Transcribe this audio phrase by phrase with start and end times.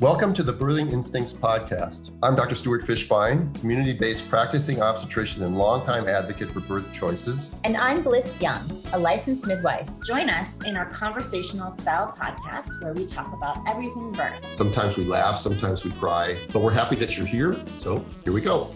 [0.00, 2.10] Welcome to the Birthing Instincts podcast.
[2.20, 2.56] I'm Dr.
[2.56, 7.54] Stuart Fishbein, community based practicing obstetrician and longtime advocate for birth choices.
[7.62, 9.88] And I'm Blyss Young, a licensed midwife.
[10.02, 14.44] Join us in our conversational style podcast where we talk about everything birth.
[14.56, 17.56] Sometimes we laugh, sometimes we cry, but we're happy that you're here.
[17.76, 18.74] So here we go.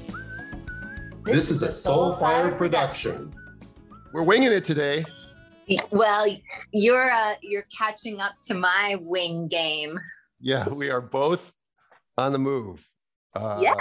[1.24, 3.34] This, this is a soul Soulfire production.
[4.12, 5.04] We're winging it today.
[5.90, 6.26] Well,
[6.72, 9.98] you're uh, you're catching up to my wing game.
[10.40, 11.52] Yeah, we are both
[12.16, 12.88] on the move.
[13.34, 13.74] Uh, yeah.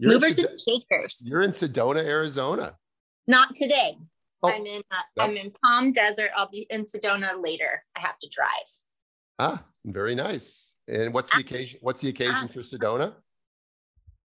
[0.00, 1.22] Movers and shakers.
[1.24, 2.76] You're in Sedona, Arizona.
[3.26, 3.96] Not today.
[4.42, 5.24] Oh, I'm in uh, no.
[5.24, 6.30] I'm in Palm Desert.
[6.36, 7.84] I'll be in Sedona later.
[7.96, 8.48] I have to drive.
[9.38, 10.74] Ah, very nice.
[10.88, 11.78] And what's the occasion?
[11.82, 13.14] What's the occasion for Sedona?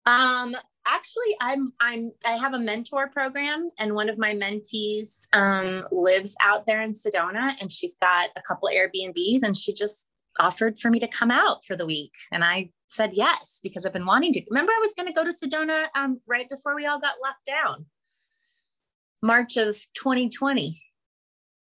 [0.06, 0.56] Um,
[0.88, 6.36] actually, I'm I'm I have a mentor program, and one of my mentees um, lives
[6.42, 10.10] out there in Sedona, and she's got a couple Airbnbs, and she just
[10.40, 12.14] offered for me to come out for the week.
[12.32, 14.42] And I said yes, because I've been wanting to.
[14.50, 17.46] Remember, I was going to go to Sedona um, right before we all got locked
[17.46, 17.86] down,
[19.24, 20.80] March of 2020.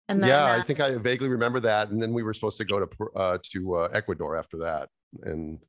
[0.10, 1.90] And then, yeah, uh, I think I vaguely remember that.
[1.90, 4.90] And then we were supposed to go to uh, to uh, Ecuador after that,
[5.24, 5.60] and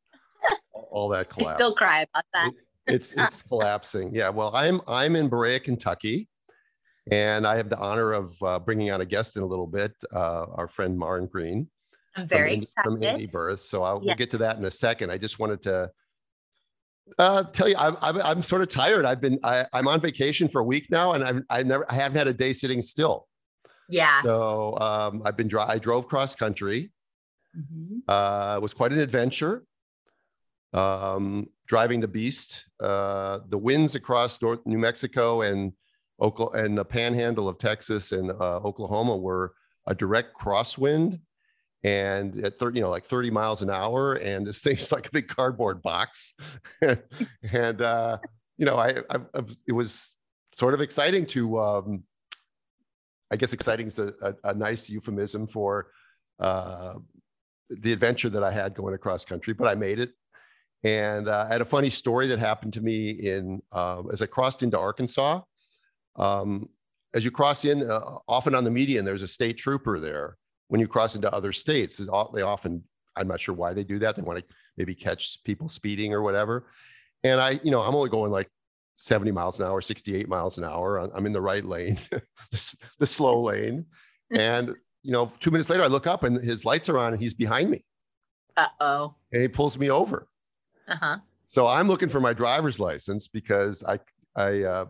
[0.91, 1.53] all that collapsed.
[1.53, 2.51] I still cry about that.
[2.87, 4.13] It, it's it's collapsing.
[4.13, 4.31] Yeah.
[4.31, 6.29] Well, I'm I'm in Berea, Kentucky,
[7.11, 9.93] and I have the honor of uh, bringing on a guest in a little bit,
[10.13, 11.69] uh, our friend Maryn Green.
[12.17, 12.85] I'm very from, excited.
[12.85, 13.61] From Indie Birth.
[13.61, 14.11] So I'll, yeah.
[14.11, 15.11] we'll get to that in a second.
[15.11, 15.91] I just wanted to
[17.19, 19.05] uh, tell you, I'm, I'm, I'm sort of tired.
[19.05, 21.95] I've been, I, I'm on vacation for a week now and I've, I never, I
[21.95, 23.27] haven't had a day sitting still.
[23.91, 24.23] Yeah.
[24.23, 26.91] So um, I've been, dry, I drove cross country.
[27.57, 27.99] Mm-hmm.
[28.09, 29.65] Uh, it was quite an adventure.
[30.73, 35.73] Um, driving the beast, uh, the winds across North New Mexico and
[36.21, 39.55] Oklahoma and the panhandle of Texas and uh, Oklahoma were
[39.87, 41.21] a direct crosswind
[41.85, 44.15] and at 30, you know, like 30 miles an hour.
[44.15, 46.35] And this thing's like a big cardboard box.
[47.53, 48.19] and, uh,
[48.57, 50.17] you know, I, I, I, it was
[50.59, 52.05] sort of exciting to, um,
[53.31, 55.89] I guess exciting is a, a, a nice euphemism for
[56.41, 56.95] uh,
[57.69, 60.13] the adventure that I had going across country, but I made it.
[60.85, 64.27] And uh, I had a funny story that happened to me in uh, as I
[64.27, 65.41] crossed into Arkansas.
[66.17, 66.69] Um,
[67.15, 70.37] as you cross in, uh, often on the median, there's a state trooper there
[70.69, 71.97] when you cross into other states.
[71.97, 72.83] They often,
[73.17, 74.17] I'm not sure why they do that.
[74.17, 74.45] They want to
[74.77, 76.67] maybe catch people speeding or whatever.
[77.23, 78.49] And I, you know, I'm only going like
[78.97, 80.99] 70 miles an hour, 68 miles an hour.
[81.15, 81.99] I'm in the right lane,
[82.99, 83.87] the slow lane.
[84.31, 87.23] And, you know, two minutes later, I look up and his lights are on and
[87.23, 87.85] he's behind me.
[88.57, 89.15] Uh oh.
[89.33, 90.27] And he pulls me over.
[90.89, 91.17] Uh huh.
[91.45, 94.01] So I'm looking for my driver's license because I,
[94.35, 94.87] I, uh,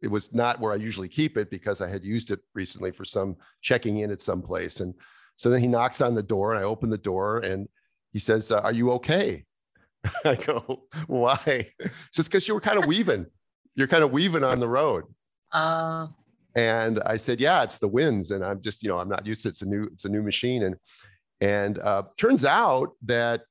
[0.00, 3.04] it was not where I usually keep it because I had used it recently for
[3.04, 4.80] some checking in at some place.
[4.80, 4.94] And
[5.38, 7.68] so then he knocks on the door and I open the door and
[8.12, 9.44] he says, uh, Are you okay?
[10.24, 11.70] I go, Why?
[11.78, 13.24] He says, Because you were kind of weaving.
[13.76, 15.04] You're kind of weaving on the road.
[15.52, 16.08] Uh,
[16.56, 18.32] and I said, Yeah, it's the winds.
[18.32, 19.52] And I'm just, you know, I'm not used to it.
[19.52, 20.64] It's a new, it's a new machine.
[20.64, 20.76] And
[21.40, 23.42] and uh, turns out that,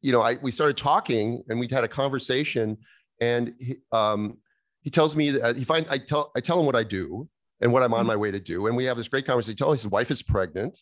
[0.00, 2.78] you know, I we started talking and we'd had a conversation
[3.20, 4.38] and he, um,
[4.80, 7.28] he tells me that he finds I tell I tell him what I do
[7.60, 8.08] and what I'm on mm-hmm.
[8.08, 8.66] my way to do.
[8.66, 9.52] And we have this great conversation.
[9.52, 10.78] He tells me his wife is pregnant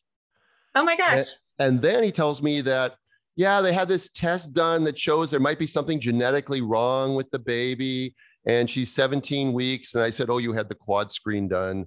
[0.74, 1.18] Oh my gosh.
[1.18, 1.28] And,
[1.58, 2.94] and then he tells me that,
[3.36, 7.30] yeah, they had this test done that shows there might be something genetically wrong with
[7.30, 8.14] the baby.
[8.46, 9.94] And she's 17 weeks.
[9.94, 11.86] And I said, Oh, you had the quad screen done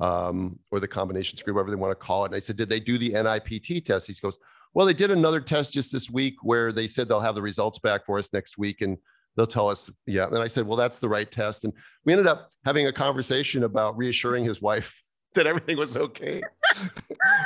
[0.00, 2.28] um, or the combination screen, whatever they want to call it.
[2.28, 4.06] And I said, Did they do the NIPT test?
[4.06, 4.38] He goes,
[4.72, 7.78] Well, they did another test just this week where they said they'll have the results
[7.78, 8.80] back for us next week.
[8.80, 8.96] And
[9.36, 10.26] they'll tell us, yeah.
[10.26, 11.64] And I said, well, that's the right test.
[11.64, 11.72] And
[12.04, 15.00] we ended up having a conversation about reassuring his wife
[15.36, 16.42] that everything was okay.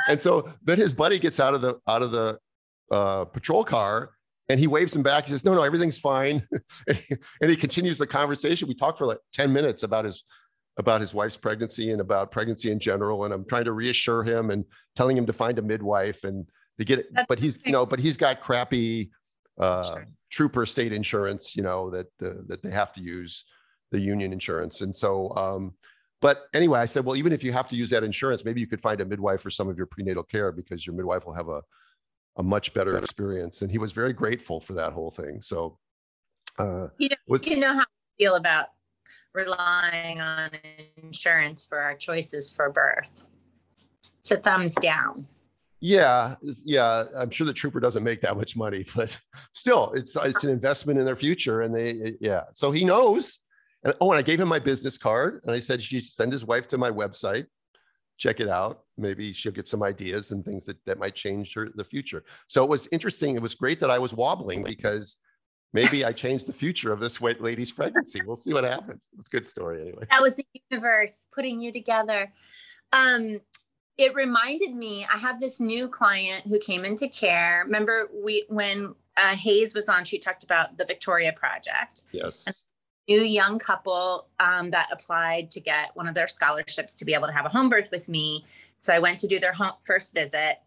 [0.09, 2.37] and so then his buddy gets out of the out of the
[2.91, 4.11] uh, patrol car
[4.49, 5.25] and he waves him back.
[5.25, 6.45] He says, "No, no, everything's fine."
[6.87, 8.67] and, he, and he continues the conversation.
[8.67, 10.23] We talked for like ten minutes about his
[10.77, 13.25] about his wife's pregnancy and about pregnancy in general.
[13.25, 14.65] And I'm trying to reassure him and
[14.95, 16.47] telling him to find a midwife and
[16.79, 17.13] to get it.
[17.13, 19.11] That's but he's you know, but he's got crappy
[19.59, 20.07] uh, sure.
[20.29, 23.45] trooper state insurance, you know, that uh, that they have to use
[23.91, 24.81] the union insurance.
[24.81, 25.73] And so um,
[26.21, 28.67] but anyway, I said, well, even if you have to use that insurance, maybe you
[28.67, 31.49] could find a midwife for some of your prenatal care because your midwife will have
[31.49, 31.61] a,
[32.37, 33.63] a much better experience.
[33.63, 35.41] And he was very grateful for that whole thing.
[35.41, 35.79] So,
[36.59, 38.67] uh, you know, was, you know how I feel about
[39.33, 40.51] relying on
[41.01, 43.23] insurance for our choices for birth.
[44.19, 45.25] So thumbs down.
[45.79, 47.05] Yeah, yeah.
[47.17, 49.19] I'm sure the trooper doesn't make that much money, but
[49.53, 52.43] still, it's it's an investment in their future, and they yeah.
[52.53, 53.39] So he knows
[53.83, 56.45] and oh, and I gave him my business card and I said, she send his
[56.45, 57.45] wife to my website,
[58.17, 61.69] check it out, maybe she'll get some ideas and things that, that might change her
[61.73, 62.23] the future.
[62.47, 63.35] So it was interesting.
[63.35, 65.17] It was great that I was wobbling because
[65.73, 68.21] maybe I changed the future of this lady's pregnancy.
[68.25, 69.07] We'll see what happens.
[69.17, 70.03] It's a good story anyway.
[70.09, 72.31] That was the universe putting you together.
[72.91, 73.39] Um,
[73.97, 77.63] it reminded me, I have this new client who came into care.
[77.65, 82.03] Remember we when uh, Hayes was on, she talked about the Victoria Project.
[82.11, 82.43] Yes.
[82.47, 82.55] And
[83.11, 87.27] new young couple um, that applied to get one of their scholarships to be able
[87.27, 88.45] to have a home birth with me.
[88.79, 90.59] So I went to do their home, first visit.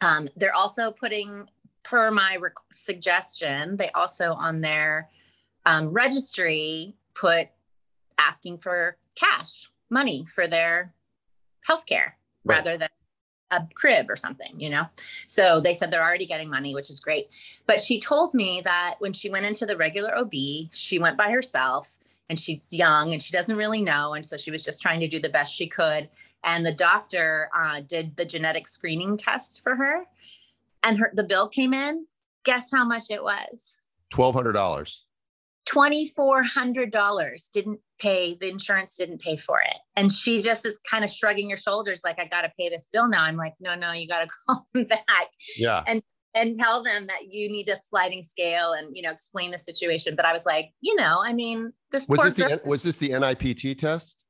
[0.00, 1.48] Um, they're also putting,
[1.82, 5.08] per my rec- suggestion, they also on their
[5.66, 7.48] um, registry put
[8.18, 10.94] asking for cash money for their
[11.68, 12.12] healthcare
[12.44, 12.56] right.
[12.56, 12.88] rather than
[13.50, 14.84] a crib or something, you know?
[15.26, 17.28] So they said they're already getting money, which is great.
[17.66, 20.32] But she told me that when she went into the regular OB,
[20.72, 21.98] she went by herself
[22.28, 24.14] and she's young and she doesn't really know.
[24.14, 26.08] And so she was just trying to do the best she could.
[26.44, 30.04] And the doctor uh, did the genetic screening test for her
[30.84, 32.06] and her the bill came in.
[32.44, 33.76] Guess how much it was?
[34.12, 35.00] $1,200.
[35.68, 39.76] $2,400 didn't pay, the insurance didn't pay for it.
[39.96, 42.86] And she just is kind of shrugging her shoulders, like, I got to pay this
[42.92, 43.24] bill now.
[43.24, 45.28] I'm like, no, no, you got to call them back.
[45.56, 45.82] Yeah.
[45.86, 46.02] And,
[46.34, 50.14] and tell them that you need a sliding scale and, you know, explain the situation.
[50.14, 53.10] But I was like, you know, I mean, this was this the, was this the
[53.10, 54.24] NIPT test?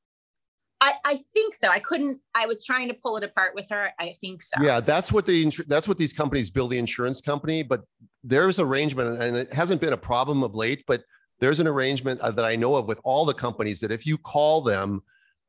[0.81, 1.69] I, I think so.
[1.69, 2.20] I couldn't.
[2.37, 3.91] I was trying to pull it apart with her.
[3.99, 4.62] I think so.
[4.62, 7.64] Yeah, that's what the that's what these companies build the insurance company.
[7.64, 7.82] But
[8.23, 10.84] there's arrangement, and it hasn't been a problem of late.
[10.87, 11.02] But
[11.40, 14.19] there's an arrangement uh, that I know of with all the companies that if you
[14.19, 15.02] call them,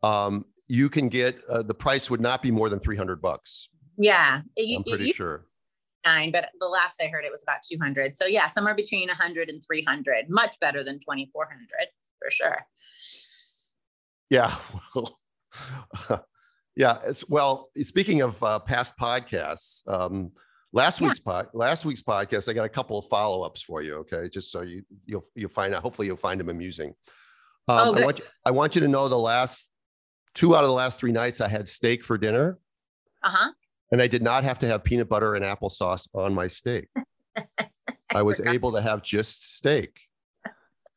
[0.03, 3.69] um, you can get uh, the price would not be more than 300 bucks.
[3.97, 4.41] Yeah.
[4.57, 5.45] I'm pretty sure.
[6.05, 8.15] Nine, but the last I heard it was about 200.
[8.15, 11.67] So yeah, somewhere between 100 and 300, much better than 2,400
[12.21, 12.65] for sure.
[14.29, 14.55] Yeah.
[16.75, 16.99] yeah.
[17.27, 20.31] well, speaking of uh, past podcasts, um,
[20.71, 21.07] Last yeah.
[21.07, 23.95] week's pod, last week's podcast, I got a couple of follow ups for you.
[23.95, 25.81] Okay, just so you you'll you'll find out.
[25.81, 26.89] Hopefully, you'll find them amusing.
[27.67, 29.71] Um, oh, I want you, I want you to know the last
[30.35, 32.59] two out of the last three nights I had steak for dinner.
[33.23, 33.51] Uh huh.
[33.91, 36.87] And I did not have to have peanut butter and applesauce on my steak.
[38.13, 39.99] I was able to have just steak.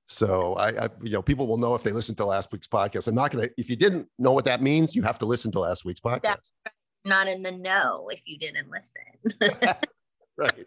[0.08, 3.08] So I, I, you know, people will know if they listen to last week's podcast.
[3.08, 3.54] I'm not going to.
[3.56, 6.50] If you didn't know what that means, you have to listen to last week's podcast
[7.04, 9.52] not in the know if you didn't listen.
[10.37, 10.66] right.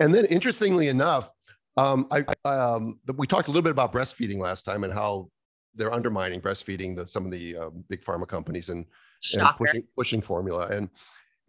[0.00, 1.30] And then, interestingly enough,
[1.76, 5.30] um, I, um, we talked a little bit about breastfeeding last time and how
[5.74, 6.96] they're undermining breastfeeding.
[6.96, 8.86] The, some of the uh, big pharma companies and,
[9.34, 10.88] and pushing, pushing formula and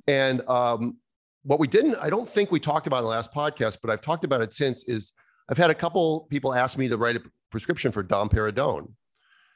[0.07, 0.97] and um,
[1.43, 4.01] what we didn't, I don't think we talked about in the last podcast, but I've
[4.01, 4.87] talked about it since.
[4.87, 5.13] Is
[5.49, 7.21] I've had a couple people ask me to write a
[7.51, 8.89] prescription for domperidone.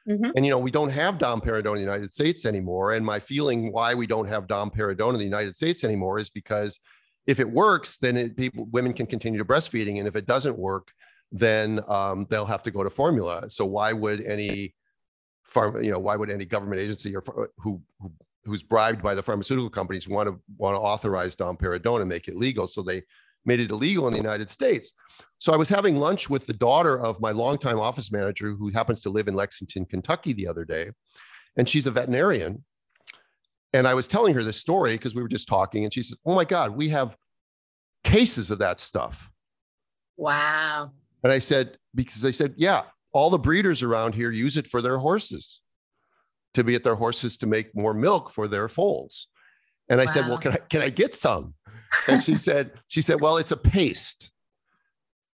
[0.08, 0.30] Mm-hmm.
[0.34, 2.92] And you know, we don't have domperidone in the United States anymore.
[2.92, 6.80] And my feeling why we don't have domperidone in the United States anymore is because
[7.26, 10.58] if it works, then it, people women can continue to breastfeeding, and if it doesn't
[10.58, 10.88] work,
[11.30, 13.48] then um, they'll have to go to formula.
[13.48, 14.74] So why would any
[15.44, 17.22] farm, you know, why would any government agency or
[17.58, 18.12] who, who
[18.44, 22.26] who's bribed by the pharmaceutical companies want to want to authorize Dom domperidone and make
[22.26, 22.66] it legal?
[22.66, 23.02] So they
[23.44, 24.92] made it illegal in the United States.
[25.38, 29.00] So I was having lunch with the daughter of my longtime office manager who happens
[29.02, 30.90] to live in Lexington, Kentucky the other day.
[31.56, 32.64] And she's a veterinarian.
[33.72, 35.84] And I was telling her this story because we were just talking.
[35.84, 37.16] And she said, Oh my God, we have
[38.04, 39.30] cases of that stuff.
[40.16, 40.92] Wow.
[41.24, 42.82] And I said, Because I said, Yeah,
[43.12, 45.60] all the breeders around here use it for their horses
[46.54, 49.28] to be at their horses to make more milk for their foals.
[49.88, 50.12] And I wow.
[50.12, 51.54] said, Well, can I, can I get some?
[52.08, 54.30] And she said, she said, well, it's a paste.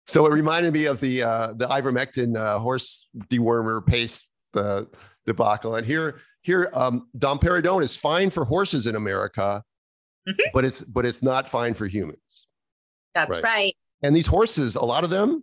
[0.07, 4.83] So it reminded me of the uh, the ivermectin uh, horse dewormer paste uh,
[5.27, 5.75] debacle.
[5.75, 9.63] And here, here, um, domperidone is fine for horses in America,
[10.29, 10.49] mm-hmm.
[10.55, 12.47] but it's but it's not fine for humans.
[13.15, 13.45] That's right.
[13.45, 13.73] right.
[14.03, 15.43] And these horses, a lot of them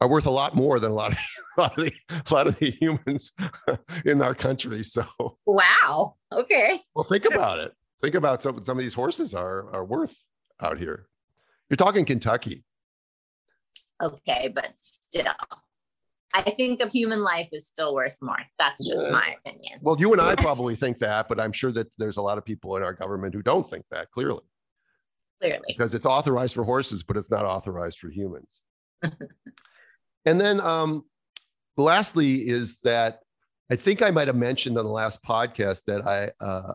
[0.00, 1.18] are worth a lot more than a lot of,
[1.58, 1.92] a lot of, the,
[2.28, 3.32] a lot of the humans
[4.04, 4.82] in our country.
[4.82, 5.04] So
[5.46, 6.16] wow.
[6.32, 6.80] Okay.
[6.94, 7.72] Well, think about it
[8.02, 10.16] think about some some of these horses are are worth
[10.60, 11.06] out here.
[11.68, 12.64] You're talking Kentucky.
[14.02, 15.32] Okay, but still.
[16.34, 18.36] I think of human life is still worth more.
[18.58, 19.78] That's just my opinion.
[19.80, 22.44] Well, you and I probably think that, but I'm sure that there's a lot of
[22.44, 24.42] people in our government who don't think that clearly.
[25.40, 25.64] Clearly.
[25.66, 28.60] Because it's authorized for horses, but it's not authorized for humans.
[30.26, 31.04] and then um,
[31.78, 33.20] lastly is that
[33.70, 36.74] I think I might have mentioned on the last podcast that I uh,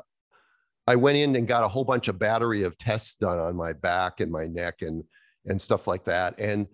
[0.91, 3.71] I went in and got a whole bunch of battery of tests done on my
[3.71, 5.05] back and my neck and
[5.45, 6.37] and stuff like that.
[6.37, 6.67] And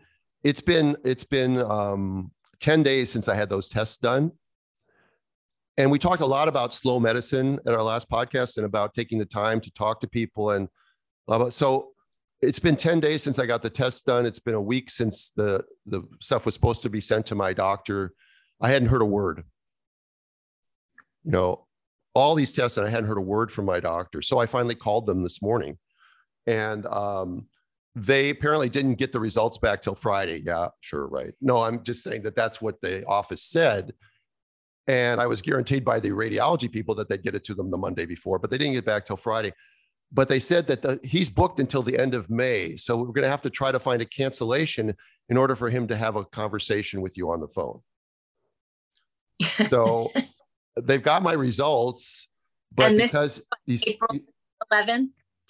[0.43, 4.31] it's been it's been um, 10 days since I had those tests done.
[5.77, 9.19] and we talked a lot about slow medicine at our last podcast and about taking
[9.19, 10.67] the time to talk to people and
[11.49, 11.91] so
[12.41, 14.25] it's been 10 days since I got the test done.
[14.25, 17.53] It's been a week since the, the stuff was supposed to be sent to my
[17.53, 18.13] doctor.
[18.59, 19.43] I hadn't heard a word.
[21.23, 21.66] You know,
[22.17, 24.21] all these tests, and I hadn't heard a word from my doctor.
[24.21, 25.77] So I finally called them this morning.
[26.45, 27.47] And um,
[27.95, 30.41] they apparently didn't get the results back till Friday.
[30.45, 31.33] Yeah, sure, right.
[31.41, 33.93] No, I'm just saying that that's what the office said.
[34.87, 37.77] And I was guaranteed by the radiology people that they'd get it to them the
[37.77, 39.51] Monday before, but they didn't get back till Friday
[40.11, 42.77] but they said that the, he's booked until the end of May.
[42.77, 44.95] So we're going to have to try to find a cancellation
[45.29, 47.81] in order for him to have a conversation with you on the phone.
[49.69, 50.09] So
[50.83, 52.27] they've got my results,
[52.75, 54.19] but And because he's, April
[54.71, 55.09] 11th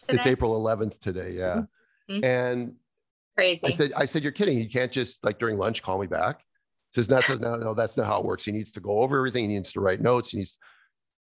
[0.09, 0.25] it's?
[0.25, 1.63] April 11th today, yeah.
[2.09, 2.23] Mhm.
[2.23, 2.75] And
[3.35, 3.67] Crazy.
[3.67, 4.57] I said, I said, you're kidding.
[4.57, 6.39] He can't just like during lunch call me back.
[6.91, 8.45] He says, that's no, no, that's not how it works.
[8.45, 9.49] He needs to go over everything.
[9.49, 10.31] He needs to write notes.
[10.31, 10.57] He needs,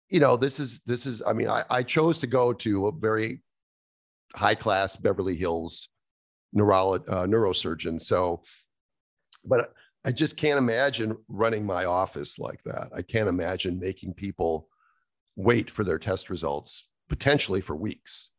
[0.10, 1.22] you know, this is this is.
[1.26, 3.42] I mean, I, I chose to go to a very
[4.34, 5.90] high class Beverly Hills
[6.56, 8.02] neurolog, uh, neurosurgeon.
[8.02, 8.42] So,
[9.46, 12.90] but I just can't imagine running my office like that.
[12.96, 14.68] I can't imagine making people
[15.36, 18.30] wait for their test results potentially for weeks.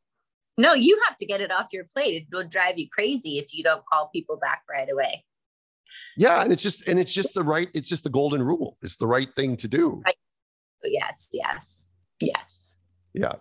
[0.59, 2.15] no, you have to get it off your plate.
[2.15, 5.25] It will drive you crazy if you don't call people back right away.
[6.17, 7.69] Yeah, and it's just and it's just the right.
[7.75, 8.79] It's just the golden rule.
[8.83, 10.03] It's the right thing to do.
[10.05, 10.15] Right.
[10.85, 11.85] Yes, yes,
[12.21, 12.77] yes.
[13.15, 13.35] Yeah.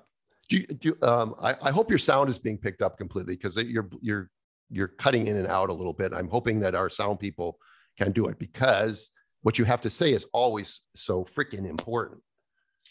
[0.50, 3.56] Do you, do um, I, I hope your sound is being picked up completely because
[3.58, 4.30] you're you're
[4.70, 6.14] you're cutting in and out a little bit.
[6.14, 7.58] I'm hoping that our sound people
[7.98, 12.22] can do it because what you have to say is always so freaking important.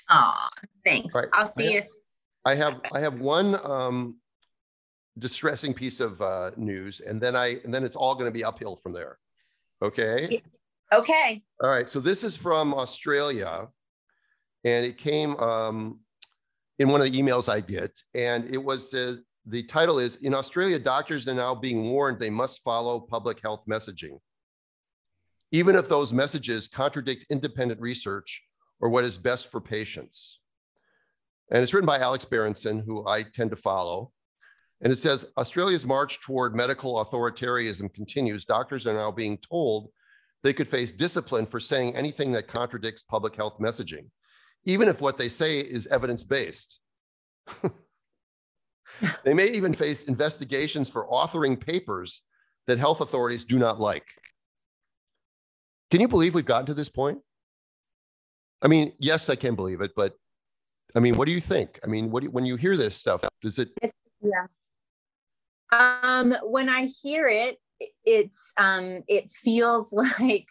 [0.08, 0.48] Aw,
[0.84, 1.14] thanks.
[1.14, 1.28] Right.
[1.32, 1.86] I'll see if
[2.44, 4.16] I have I have one um,
[5.18, 8.44] distressing piece of uh, news, and then I and then it's all going to be
[8.44, 9.18] uphill from there.
[9.82, 10.42] Okay.
[10.92, 11.42] okay.
[11.62, 11.88] All right.
[11.88, 13.68] So this is from Australia,
[14.64, 16.00] and it came um,
[16.78, 19.16] in one of the emails I get, and it was uh,
[19.46, 23.64] the title is in Australia, doctors are now being warned they must follow public health
[23.68, 24.18] messaging,
[25.52, 28.42] even if those messages contradict independent research
[28.80, 30.40] or what is best for patients.
[31.50, 34.12] And it's written by Alex Berenson, who I tend to follow.
[34.80, 38.44] And it says Australia's march toward medical authoritarianism continues.
[38.44, 39.90] Doctors are now being told
[40.42, 44.06] they could face discipline for saying anything that contradicts public health messaging,
[44.64, 46.80] even if what they say is evidence based.
[49.24, 52.22] they may even face investigations for authoring papers
[52.66, 54.06] that health authorities do not like.
[55.90, 57.18] Can you believe we've gotten to this point?
[58.62, 60.14] I mean, yes, I can believe it, but
[60.94, 61.78] I mean, what do you think?
[61.82, 63.70] I mean, what do you, when you hear this stuff, does it?
[64.22, 64.46] Yeah.
[65.72, 67.58] Um, when I hear it,
[68.04, 70.46] it's um, it feels like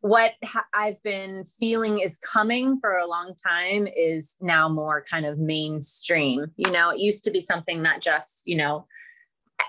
[0.00, 5.24] what ha- I've been feeling is coming for a long time is now more kind
[5.24, 6.46] of mainstream.
[6.56, 8.86] You know, it used to be something that just you know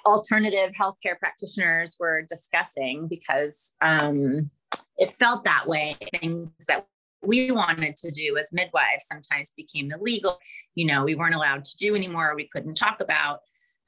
[0.05, 4.49] alternative healthcare practitioners were discussing because um,
[4.97, 5.97] it felt that way.
[6.19, 6.87] Things that
[7.21, 10.39] we wanted to do as midwives sometimes became illegal.
[10.75, 13.39] You know, we weren't allowed to do anymore, or we couldn't talk about.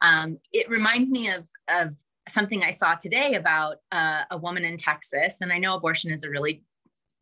[0.02, 1.96] Um, it reminds me of of
[2.30, 6.24] something I saw today about uh, a woman in Texas, and I know abortion is
[6.24, 6.64] a really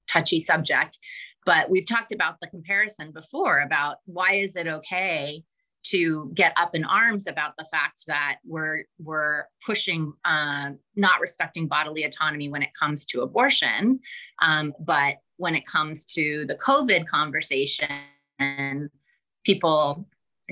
[0.07, 0.97] touchy subject,
[1.45, 5.43] but we've talked about the comparison before about why is it okay
[5.91, 11.67] to get up in arms about the fact that we're we're pushing uh, not respecting
[11.67, 13.99] bodily autonomy when it comes to abortion,
[14.41, 18.89] um, but when it comes to the COVID conversation,
[19.43, 20.07] people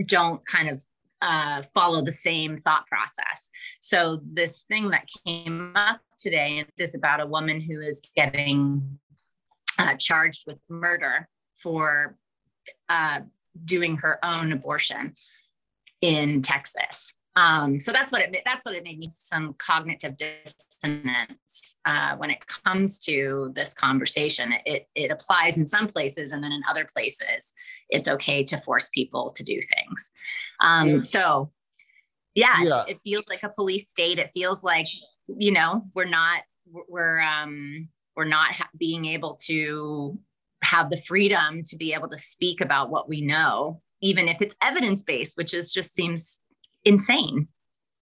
[0.05, 0.83] don't kind of
[1.21, 3.49] uh, follow the same thought process.
[3.79, 8.99] So this thing that came up today is about a woman who is getting
[9.79, 12.17] uh, charged with murder for
[12.89, 13.21] uh,
[13.65, 15.15] doing her own abortion
[16.01, 17.13] in Texas.
[17.35, 22.29] Um, so that's what it that's what it made me some cognitive dissonance uh, when
[22.29, 24.53] it comes to this conversation.
[24.65, 27.53] It it applies in some places, and then in other places,
[27.89, 30.11] it's okay to force people to do things.
[30.59, 31.03] Um, Yeah.
[31.03, 31.51] So,
[32.35, 32.83] yeah, Yeah.
[32.87, 34.19] It, it feels like a police state.
[34.19, 34.87] It feels like
[35.27, 36.43] you know we're not
[36.87, 40.19] we're um, we're not being able to
[40.63, 44.55] have the freedom to be able to speak about what we know, even if it's
[44.61, 46.41] evidence based, which is just seems
[46.85, 47.47] insane.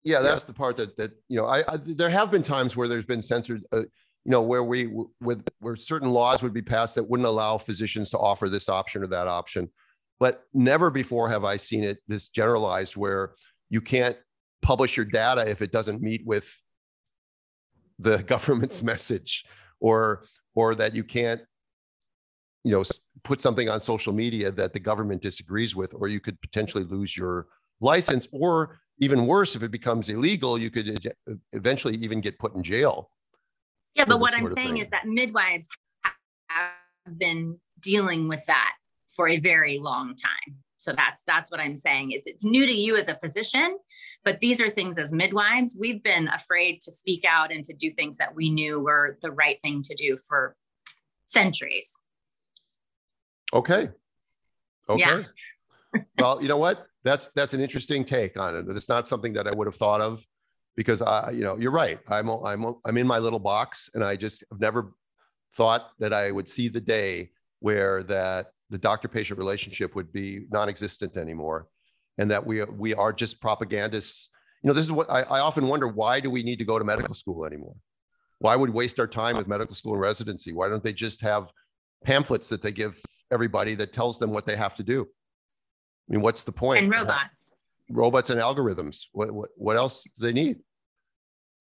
[0.04, 2.88] yeah that's the part that that you know I, I there have been times where
[2.88, 6.96] there's been censored uh, you know where we with where certain laws would be passed
[6.96, 9.70] that wouldn't allow physicians to offer this option or that option
[10.20, 13.34] but never before have i seen it this generalized where
[13.70, 14.18] you can't
[14.62, 16.62] publish your data if it doesn't meet with
[18.00, 19.46] the government's message
[19.80, 20.24] or
[20.56, 21.42] or that you can't
[22.68, 22.84] you know,
[23.24, 27.16] put something on social media that the government disagrees with, or you could potentially lose
[27.16, 27.48] your
[27.80, 31.14] license, or even worse, if it becomes illegal, you could
[31.54, 33.10] eventually even get put in jail.
[33.96, 35.68] Yeah, but what I'm saying is that midwives
[36.50, 38.74] have been dealing with that
[39.16, 40.58] for a very long time.
[40.78, 42.12] So that's that's what I'm saying.
[42.12, 43.78] It's it's new to you as a physician,
[44.24, 47.90] but these are things as midwives we've been afraid to speak out and to do
[47.90, 50.56] things that we knew were the right thing to do for
[51.26, 51.92] centuries.
[53.54, 53.90] Okay.
[54.90, 55.24] Okay.
[56.20, 56.86] Well, you know what?
[57.04, 58.66] That's that's an interesting take on it.
[58.70, 60.24] It's not something that I would have thought of
[60.76, 61.98] because I, you know, you're right.
[62.10, 64.94] I'm I'm I'm in my little box, and I just have never
[65.56, 71.18] thought that I would see the day where that the doctor-patient relationship would be non-existent
[71.18, 71.68] anymore,
[72.18, 74.30] and that we we are just propagandists.
[74.62, 76.78] You know, this is what I, I often wonder: why do we need to go
[76.78, 77.76] to medical school anymore?
[78.40, 80.54] Why would we waste our time with medical school and residency?
[80.54, 81.50] Why don't they just have
[82.04, 83.02] pamphlets that they give
[83.32, 85.08] everybody that tells them what they have to do.
[86.10, 86.84] I mean, what's the point?
[86.84, 87.54] And robots.
[87.90, 89.06] Robots and algorithms.
[89.12, 90.58] What what what else do they need?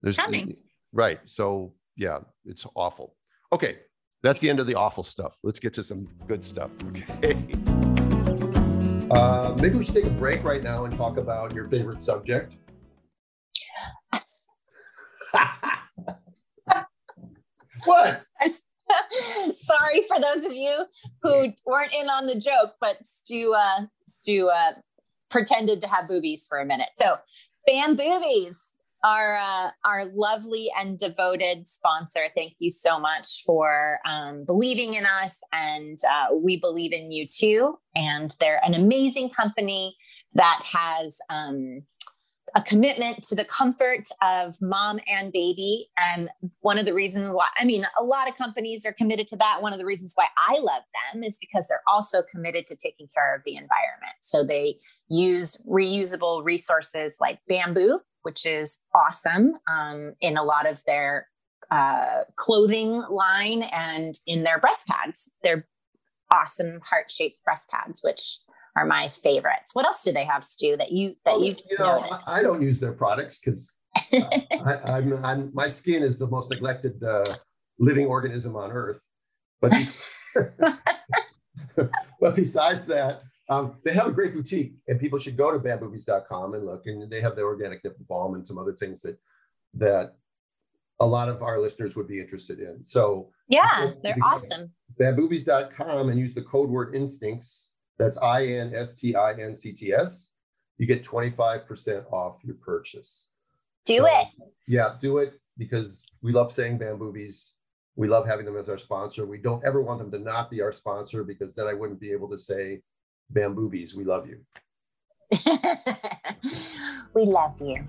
[0.02, 0.56] There's coming.
[0.92, 1.20] Right.
[1.24, 3.16] So yeah, it's awful.
[3.52, 3.78] Okay.
[4.22, 5.36] That's the end of the awful stuff.
[5.42, 6.70] Let's get to some good stuff.
[7.22, 7.36] Okay.
[9.08, 12.56] Uh, maybe we should take a break right now and talk about your favorite subject.
[17.84, 18.24] what?
[19.54, 20.86] Sorry for those of you
[21.22, 24.72] who weren't in on the joke, but Stu uh, Stu uh,
[25.30, 26.90] pretended to have boobies for a minute.
[26.96, 27.16] So,
[27.68, 28.56] Bamboobies,
[29.04, 32.24] our uh, our lovely and devoted sponsor.
[32.34, 37.26] Thank you so much for um, believing in us, and uh, we believe in you
[37.28, 37.78] too.
[37.94, 39.96] And they're an amazing company
[40.34, 41.18] that has.
[41.30, 41.82] Um,
[42.56, 45.90] a commitment to the comfort of mom and baby.
[45.98, 49.36] And one of the reasons why, I mean, a lot of companies are committed to
[49.36, 49.60] that.
[49.60, 50.82] One of the reasons why I love
[51.12, 54.14] them is because they're also committed to taking care of the environment.
[54.22, 60.82] So they use reusable resources like bamboo, which is awesome um, in a lot of
[60.86, 61.28] their
[61.70, 65.30] uh, clothing line and in their breast pads.
[65.42, 65.68] They're
[66.30, 68.38] awesome heart shaped breast pads, which
[68.76, 69.74] are my favorites.
[69.74, 72.28] What else do they have, Stu, that you that you've you know, noticed?
[72.28, 73.76] I, don't use their products because
[74.12, 75.00] uh,
[75.54, 77.24] my skin is the most neglected uh,
[77.78, 79.00] living organism on earth.
[79.60, 79.72] But
[82.20, 86.54] but besides that, um, they have a great boutique, and people should go to bamboobies.com
[86.54, 86.82] and look.
[86.86, 89.18] And they have the organic nipple balm and some other things that
[89.74, 90.16] that
[91.00, 92.82] a lot of our listeners would be interested in.
[92.82, 94.72] So yeah, they're awesome.
[95.00, 99.72] Bamboobies.com and use the code word instincts that's I N S T I N C
[99.72, 100.32] T S.
[100.78, 103.28] You get 25% off your purchase.
[103.86, 104.28] Do so, it.
[104.66, 107.52] Yeah, do it because we love saying Bamboobies.
[107.94, 109.24] We love having them as our sponsor.
[109.26, 112.12] We don't ever want them to not be our sponsor because then I wouldn't be
[112.12, 112.82] able to say
[113.32, 114.40] Bamboobies, we love you.
[117.14, 117.84] we love you.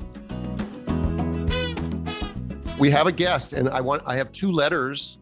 [2.80, 5.18] We have a guest, and I want I have two letters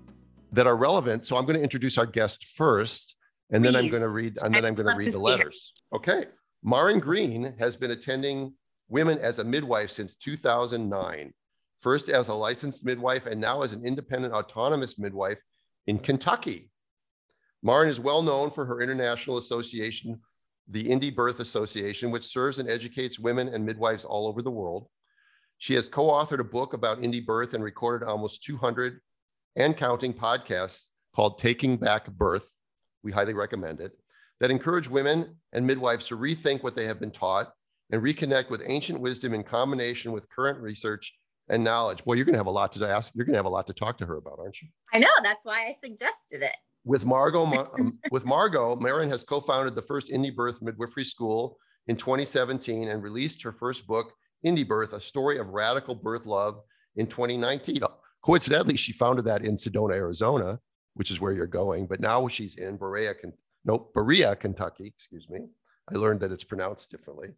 [0.51, 1.25] that are relevant.
[1.25, 3.14] So I'm going to introduce our guest first
[3.51, 5.73] and then I'm going to read, and then I'm going to read the letters.
[5.93, 6.25] Okay.
[6.63, 8.53] Maryn Green has been attending
[8.87, 11.33] women as a midwife since 2009,
[11.81, 15.37] first as a licensed midwife and now as an independent autonomous midwife
[15.87, 16.71] in Kentucky.
[17.63, 20.19] Maryn is well known for her international association,
[20.67, 24.87] the Indie Birth Association, which serves and educates women and midwives all over the world.
[25.59, 28.99] She has co authored a book about indie birth and recorded almost 200
[29.55, 32.51] and counting podcasts called Taking Back Birth
[33.05, 33.93] we highly recommend it,
[34.41, 37.53] that encourage women and midwives to rethink what they have been taught
[37.91, 41.13] and reconnect with ancient wisdom in combination with current research
[41.47, 42.01] and knowledge.
[42.05, 43.13] Well, you're going to have a lot to ask.
[43.15, 44.67] You're going to have a lot to talk to her about, aren't you?
[44.91, 45.07] I know.
[45.23, 46.55] That's why I suggested it.
[46.83, 47.45] With Margot,
[47.79, 53.03] um, with Margot, Maryn has co-founded the first Indie Birth Midwifery School in 2017 and
[53.03, 54.11] released her first book,
[54.45, 56.59] Indie Birth: A Story of Radical Birth Love,
[56.95, 57.81] in 2019.
[58.23, 60.59] Coincidentally, she founded that in Sedona, Arizona,
[60.95, 61.85] which is where you're going.
[61.85, 63.13] But now she's in Berea,
[63.63, 65.47] no, Berea, Kentucky, excuse me.
[65.91, 67.29] I learned that it's pronounced differently.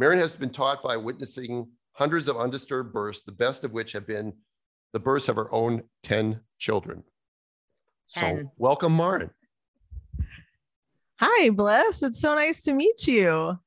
[0.00, 4.06] Maryn has been taught by witnessing hundreds of undisturbed births, the best of which have
[4.06, 4.32] been
[4.92, 7.04] the births of her own 10 children.
[8.06, 9.30] So welcome, Maryn.
[11.18, 12.02] Hi, Blyss.
[12.02, 13.58] It's so nice to meet you.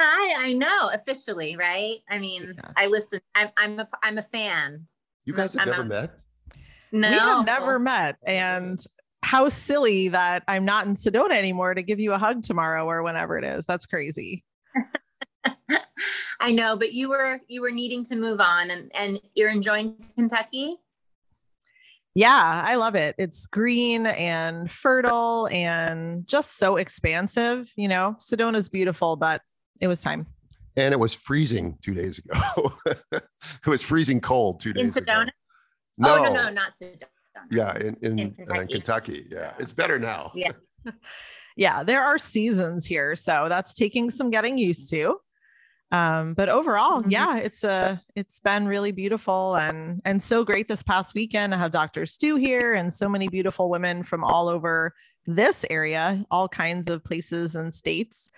[0.00, 1.96] Hi, I know officially, right?
[2.10, 2.70] I mean, yeah.
[2.76, 3.20] I listen.
[3.34, 4.86] I'm I'm a I'm a fan.
[5.24, 6.22] You guys have I'm never a, met?
[6.94, 7.10] No.
[7.10, 8.16] We have never met.
[8.24, 8.78] And
[9.24, 13.02] how silly that I'm not in Sedona anymore to give you a hug tomorrow or
[13.02, 13.66] whenever it is.
[13.66, 14.44] That's crazy.
[16.40, 19.96] I know, but you were you were needing to move on and and you're enjoying
[20.14, 20.76] Kentucky?
[22.14, 23.16] Yeah, I love it.
[23.18, 27.68] It's green and fertile and just so expansive.
[27.76, 29.42] You know, Sedona's beautiful, but
[29.80, 30.26] it was time.
[30.76, 32.72] And it was freezing two days ago.
[33.12, 35.22] it was freezing cold two days in Sedona?
[35.22, 35.30] ago.
[35.98, 36.16] No.
[36.16, 37.04] Oh, no, no, not Sedona.
[37.50, 38.60] Yeah, in, in, in Kentucky.
[38.60, 39.26] Uh, Kentucky.
[39.30, 40.32] Yeah, it's better now.
[40.36, 40.52] Yeah.
[41.56, 43.16] yeah, there are seasons here.
[43.16, 45.18] So that's taking some getting used to
[45.94, 47.10] um, but overall mm-hmm.
[47.10, 51.56] yeah it's a it's been really beautiful and and so great this past weekend i
[51.56, 54.92] have dr stu here and so many beautiful women from all over
[55.26, 58.28] this area all kinds of places and states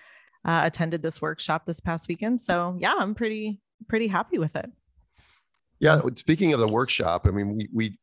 [0.44, 4.70] uh, attended this workshop this past weekend so yeah i'm pretty pretty happy with it
[5.80, 7.98] yeah speaking of the workshop i mean we we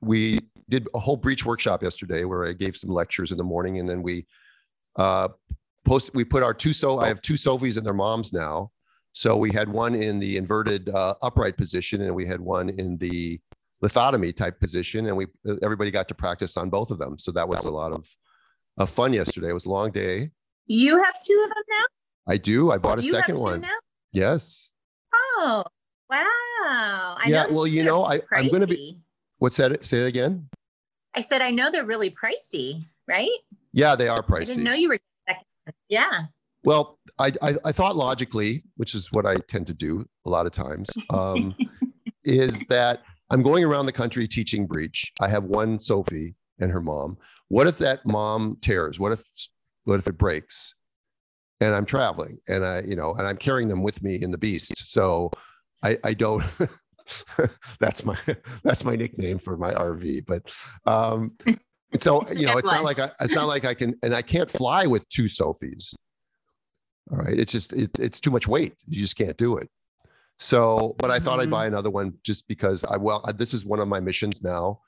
[0.00, 3.78] we did a whole breech workshop yesterday where i gave some lectures in the morning
[3.78, 4.26] and then we
[4.96, 5.28] uh
[5.84, 8.70] post we put our two so i have two sophies and their moms now
[9.14, 12.98] so we had one in the inverted uh, upright position, and we had one in
[12.98, 13.40] the
[13.82, 15.26] lithotomy type position, and we
[15.62, 17.16] everybody got to practice on both of them.
[17.18, 18.08] So that was a lot of,
[18.76, 19.50] of fun yesterday.
[19.50, 20.30] It was a long day.
[20.66, 22.32] You have two of them now.
[22.32, 22.72] I do.
[22.72, 23.60] I bought a you second one.
[23.60, 23.68] Now?
[24.12, 24.68] Yes.
[25.12, 25.64] Oh
[26.10, 27.16] wow!
[27.16, 27.46] I yeah.
[27.50, 28.98] well, you know, I, I'm going to be.
[29.38, 29.84] What's that?
[29.84, 30.48] Say it again.
[31.14, 33.30] I said I know they're really pricey, right?
[33.72, 34.40] Yeah, they are pricey.
[34.40, 34.98] I didn't know you were.
[35.88, 36.10] Yeah.
[36.64, 40.46] Well, I, I, I, thought logically, which is what I tend to do a lot
[40.46, 41.54] of times, um,
[42.24, 45.12] is that I'm going around the country teaching breech.
[45.20, 47.18] I have one Sophie and her mom.
[47.48, 48.98] What if that mom tears?
[48.98, 49.24] What if
[49.84, 50.74] what if it breaks?
[51.60, 54.38] And I'm traveling, and I you know, and I'm carrying them with me in the
[54.38, 54.90] beast.
[54.90, 55.30] So
[55.84, 56.42] I, I don't.
[57.78, 58.18] that's my
[58.62, 60.26] that's my nickname for my RV.
[60.26, 61.30] But um,
[61.98, 64.50] so you know, it's not like I, it's not like I can, and I can't
[64.50, 65.94] fly with two Sophies.
[67.10, 67.38] All right.
[67.38, 68.74] It's just, it, it's too much weight.
[68.86, 69.68] You just can't do it.
[70.38, 71.42] So, but I thought mm-hmm.
[71.42, 74.80] I'd buy another one just because I, well, this is one of my missions now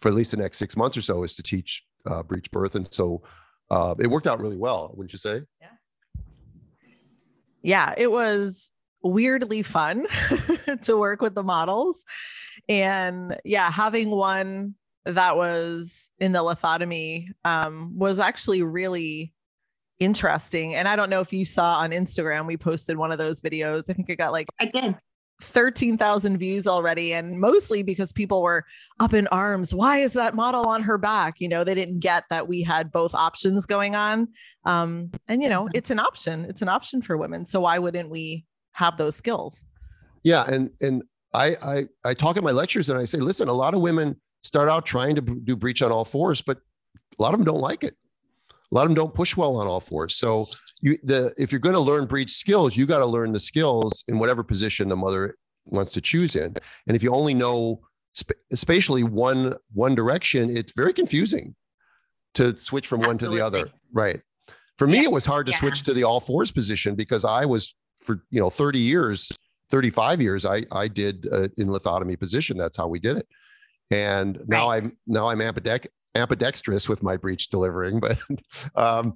[0.00, 2.74] for at least the next six months or so is to teach uh, breech birth.
[2.74, 3.22] And so
[3.70, 5.42] uh, it worked out really well, wouldn't you say?
[5.60, 5.68] Yeah.
[7.62, 7.94] Yeah.
[7.96, 8.70] It was
[9.02, 10.06] weirdly fun
[10.82, 12.04] to work with the models.
[12.68, 19.32] And yeah, having one that was in the lithotomy um, was actually really
[19.98, 20.74] interesting.
[20.74, 23.88] And I don't know if you saw on Instagram, we posted one of those videos.
[23.88, 24.96] I think it got like I did
[25.42, 27.12] 13,000 views already.
[27.12, 28.64] And mostly because people were
[29.00, 29.74] up in arms.
[29.74, 31.34] Why is that model on her back?
[31.38, 34.28] You know, they didn't get that we had both options going on.
[34.64, 36.46] Um, and, you know, it's an option.
[36.46, 37.44] It's an option for women.
[37.44, 39.64] So why wouldn't we have those skills?
[40.22, 40.44] Yeah.
[40.46, 41.02] And, and
[41.34, 44.20] I, I, I talk in my lectures and I say, listen, a lot of women
[44.42, 46.58] start out trying to do breech on all fours, but
[47.18, 47.94] a lot of them don't like it
[48.70, 50.16] a lot of them don't push well on all fours.
[50.16, 50.46] So
[50.80, 54.04] you the if you're going to learn breech skills, you got to learn the skills
[54.08, 55.36] in whatever position the mother
[55.66, 56.54] wants to choose in.
[56.86, 57.80] And if you only know
[58.18, 61.54] sp- spatially one one direction, it's very confusing
[62.34, 63.40] to switch from Absolutely.
[63.40, 63.72] one to the other.
[63.92, 64.20] Right.
[64.78, 65.04] For me, yeah.
[65.04, 65.58] it was hard to yeah.
[65.58, 67.74] switch to the all fours position because I was
[68.06, 69.32] for you know 30 years,
[69.70, 72.56] 35 years, I I did uh, in lithotomy position.
[72.56, 73.26] That's how we did it.
[73.90, 74.82] And now right.
[74.82, 78.20] I'm now I'm ambidextrous ambidextrous with my breech delivering, but
[78.74, 79.14] um,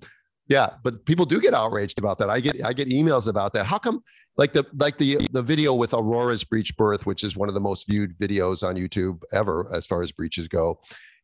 [0.48, 2.30] yeah, but people do get outraged about that.
[2.30, 3.66] I get I get emails about that.
[3.66, 4.02] How come
[4.36, 7.60] like the like the the video with Aurora's breech birth, which is one of the
[7.60, 10.80] most viewed videos on YouTube ever as far as breeches go.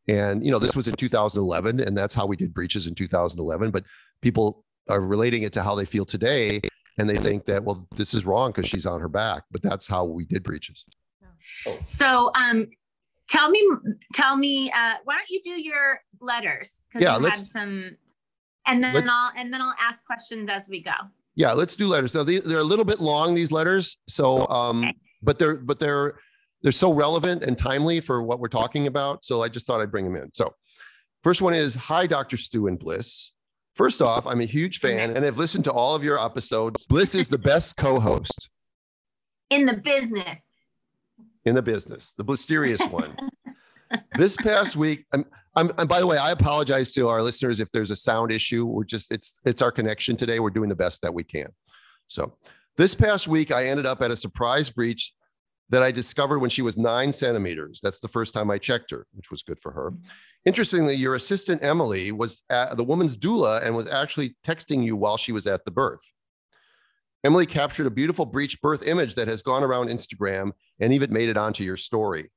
[0.08, 3.70] And you know, this was in 2011, and that's how we did breeches in 2011.
[3.72, 3.84] But
[4.22, 6.60] people are relating it to how they feel today,
[6.98, 9.44] and they think that well, this is wrong because she's on her back.
[9.50, 10.84] But that's how we did breeches.
[11.82, 12.68] So, um,
[13.28, 13.62] tell me
[14.12, 17.90] tell me uh, why don't you do your letters because yeah let's had some
[18.66, 20.92] and then i'll and then i'll ask questions as we go
[21.34, 24.84] yeah let's do letters now they, they're a little bit long these letters so um
[24.84, 24.94] okay.
[25.22, 26.14] but they're but they're
[26.62, 29.90] they're so relevant and timely for what we're talking about so i just thought i'd
[29.90, 30.52] bring them in so
[31.22, 33.30] first one is hi dr stu and blyss
[33.76, 37.14] first off i'm a huge fan and I've listened to all of your episodes blyss
[37.14, 38.50] is the best co-host
[39.50, 40.40] in the business
[41.46, 43.16] in the business, the mysterious one.
[44.16, 47.70] this past week, I'm, I'm, and by the way, I apologize to our listeners if
[47.72, 48.66] there's a sound issue.
[48.66, 50.40] We're just, it's, it's our connection today.
[50.40, 51.48] We're doing the best that we can.
[52.08, 52.36] So
[52.76, 55.14] this past week, I ended up at a surprise breech
[55.70, 57.80] that I discovered when she was nine centimeters.
[57.82, 59.92] That's the first time I checked her, which was good for her.
[60.46, 65.16] Interestingly, your assistant Emily was at the woman's doula and was actually texting you while
[65.16, 66.12] she was at the birth.
[67.24, 71.28] Emily captured a beautiful breech birth image that has gone around Instagram and even made
[71.28, 72.30] it onto your story.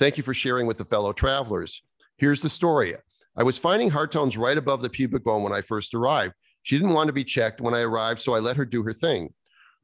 [0.00, 1.80] Thank you for sharing with the fellow travelers.
[2.16, 2.96] Here's the story.
[3.36, 6.34] I was finding heart tones right above the pubic bone when I first arrived.
[6.64, 8.92] She didn't want to be checked when I arrived, so I let her do her
[8.92, 9.32] thing.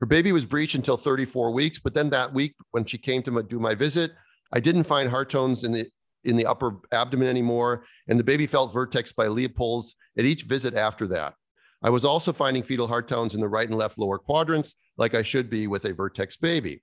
[0.01, 3.43] Her baby was breech until 34 weeks, but then that week when she came to
[3.45, 4.11] do my visit,
[4.53, 5.87] I didn't find heart tones in the
[6.25, 10.75] in the upper abdomen anymore, and the baby felt vertex by Leopold's at each visit
[10.75, 11.35] after that.
[11.83, 15.15] I was also finding fetal heart tones in the right and left lower quadrants, like
[15.15, 16.83] I should be with a vertex baby.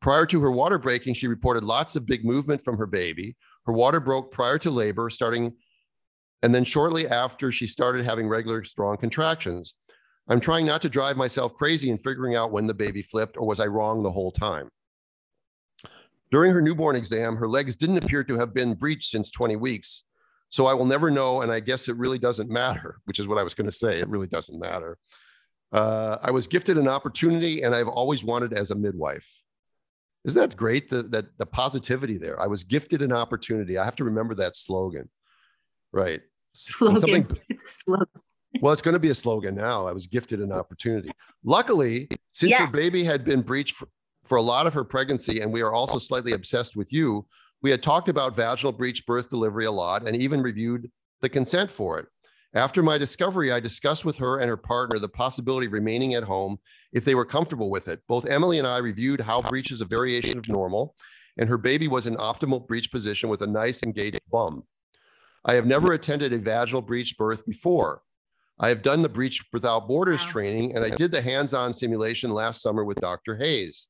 [0.00, 3.36] Prior to her water breaking, she reported lots of big movement from her baby.
[3.66, 5.56] Her water broke prior to labor, starting,
[6.42, 9.74] and then shortly after, she started having regular strong contractions.
[10.28, 13.46] I'm trying not to drive myself crazy in figuring out when the baby flipped, or
[13.46, 14.68] was I wrong the whole time?
[16.30, 20.04] During her newborn exam, her legs didn't appear to have been breached since 20 weeks.
[20.48, 21.42] So I will never know.
[21.42, 23.98] And I guess it really doesn't matter, which is what I was going to say.
[23.98, 24.98] It really doesn't matter.
[25.72, 29.44] Uh, I was gifted an opportunity and I've always wanted as a midwife.
[30.24, 30.88] Isn't that great?
[30.88, 32.40] The, that the positivity there.
[32.40, 33.78] I was gifted an opportunity.
[33.78, 35.08] I have to remember that slogan.
[35.92, 36.20] Right.
[36.52, 37.26] Slogan.
[37.48, 38.06] It's a slogan.
[38.60, 39.86] well, it's going to be a slogan now.
[39.86, 41.10] I was gifted an opportunity.
[41.44, 42.60] Luckily, since yes.
[42.60, 43.88] her baby had been breached for,
[44.30, 47.26] for a lot of her pregnancy, and we are also slightly obsessed with you,
[47.62, 50.88] we had talked about vaginal breech birth delivery a lot and even reviewed
[51.20, 52.06] the consent for it.
[52.54, 56.22] After my discovery, I discussed with her and her partner the possibility of remaining at
[56.22, 56.58] home
[56.92, 58.02] if they were comfortable with it.
[58.06, 60.94] Both Emily and I reviewed how breech is a variation of normal,
[61.36, 64.62] and her baby was in optimal breech position with a nice engaged bum.
[65.44, 68.02] I have never attended a vaginal breech birth before.
[68.60, 70.30] I have done the Breech Without Borders wow.
[70.30, 73.34] training, and I did the hands on simulation last summer with Dr.
[73.34, 73.88] Hayes.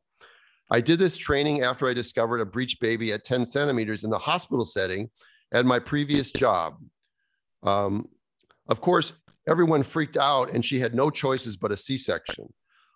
[0.70, 4.18] I did this training after I discovered a breech baby at 10 centimeters in the
[4.18, 5.10] hospital setting
[5.52, 6.76] at my previous job.
[7.62, 8.08] Um,
[8.68, 9.12] of course,
[9.48, 12.52] everyone freaked out and she had no choices but a C section.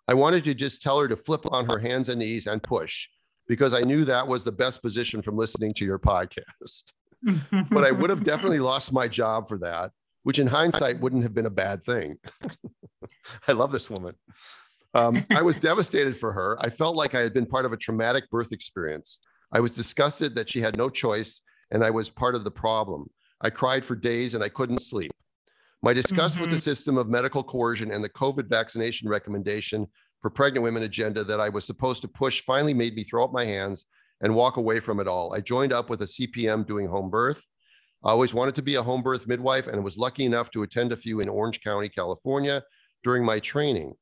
[0.06, 3.08] I wanted to just tell her to flip on her hands and knees and push
[3.48, 6.92] because I knew that was the best position from listening to your podcast.
[7.70, 9.90] but I would have definitely lost my job for that,
[10.22, 12.18] which in hindsight wouldn't have been a bad thing.
[13.48, 14.14] I love this woman.
[14.94, 16.56] Um, I was devastated for her.
[16.60, 19.18] I felt like I had been part of a traumatic birth experience.
[19.52, 23.08] I was disgusted that she had no choice and I was part of the problem.
[23.40, 25.12] I cried for days and I couldn't sleep.
[25.82, 26.42] My disgust mm-hmm.
[26.42, 26.62] with the mm-hmm.
[26.62, 29.86] system of medical coercion and the COVID vaccination recommendation
[30.22, 33.32] for pregnant women agenda that I was supposed to push finally made me throw up
[33.32, 33.84] my hands
[34.22, 35.34] and walk away from it all.
[35.34, 37.44] I joined up with a CPM doing home birth.
[38.02, 40.92] I always wanted to be a home birth midwife and was lucky enough to attend
[40.92, 42.62] a few in Orange County, California
[43.02, 43.94] during my training.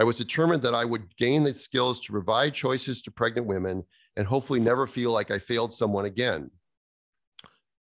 [0.00, 3.84] I was determined that I would gain the skills to provide choices to pregnant women
[4.16, 6.50] and hopefully never feel like I failed someone again.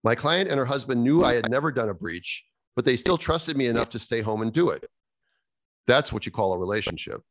[0.04, 2.44] My client and her husband knew I had never done a breech,
[2.76, 4.88] but they still trusted me enough to stay home and do it.
[5.88, 7.22] That's what you call a relationship.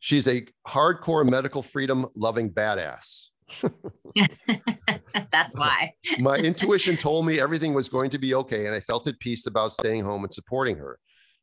[0.00, 3.28] She's a hardcore medical freedom loving badass.
[5.32, 5.94] That's why.
[6.18, 9.46] My intuition told me everything was going to be okay, and I felt at peace
[9.46, 10.98] about staying home and supporting her.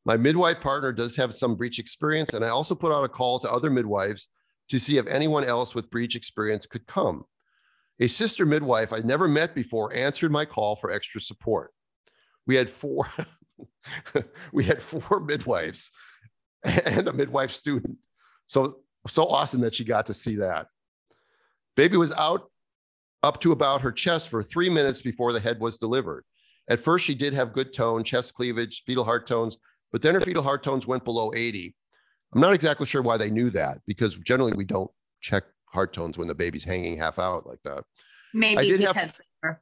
[0.05, 3.39] My midwife partner does have some breech experience, and I also put out a call
[3.39, 4.27] to other midwives
[4.69, 7.25] to see if anyone else with breech experience could come.
[7.99, 11.71] A sister midwife I'd never met before answered my call for extra support.
[12.47, 13.05] We had four,
[14.53, 15.91] we had four midwives
[16.63, 17.97] and a midwife student.
[18.47, 20.67] So so awesome that she got to see that.
[21.75, 22.49] Baby was out
[23.23, 26.23] up to about her chest for three minutes before the head was delivered.
[26.69, 29.57] At first, she did have good tone, chest cleavage, fetal heart tones,
[29.91, 31.75] but then her fetal heart tones went below 80.
[32.33, 34.89] I'm not exactly sure why they knew that because generally we don't
[35.21, 37.83] check heart tones when the baby's hanging half out like that.
[38.33, 38.95] Maybe because
[39.43, 39.57] have,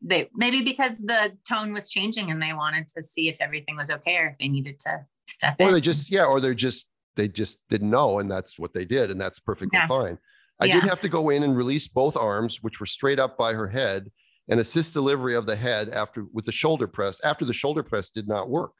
[0.00, 3.90] they maybe because the tone was changing and they wanted to see if everything was
[3.90, 5.68] okay or if they needed to step or in.
[5.68, 8.84] Or they just yeah, or they're just they just didn't know and that's what they
[8.84, 9.86] did and that's perfectly yeah.
[9.86, 10.18] fine.
[10.60, 10.80] I yeah.
[10.80, 13.68] did have to go in and release both arms, which were straight up by her
[13.68, 14.10] head,
[14.48, 18.10] and assist delivery of the head after with the shoulder press after the shoulder press
[18.10, 18.72] did not work.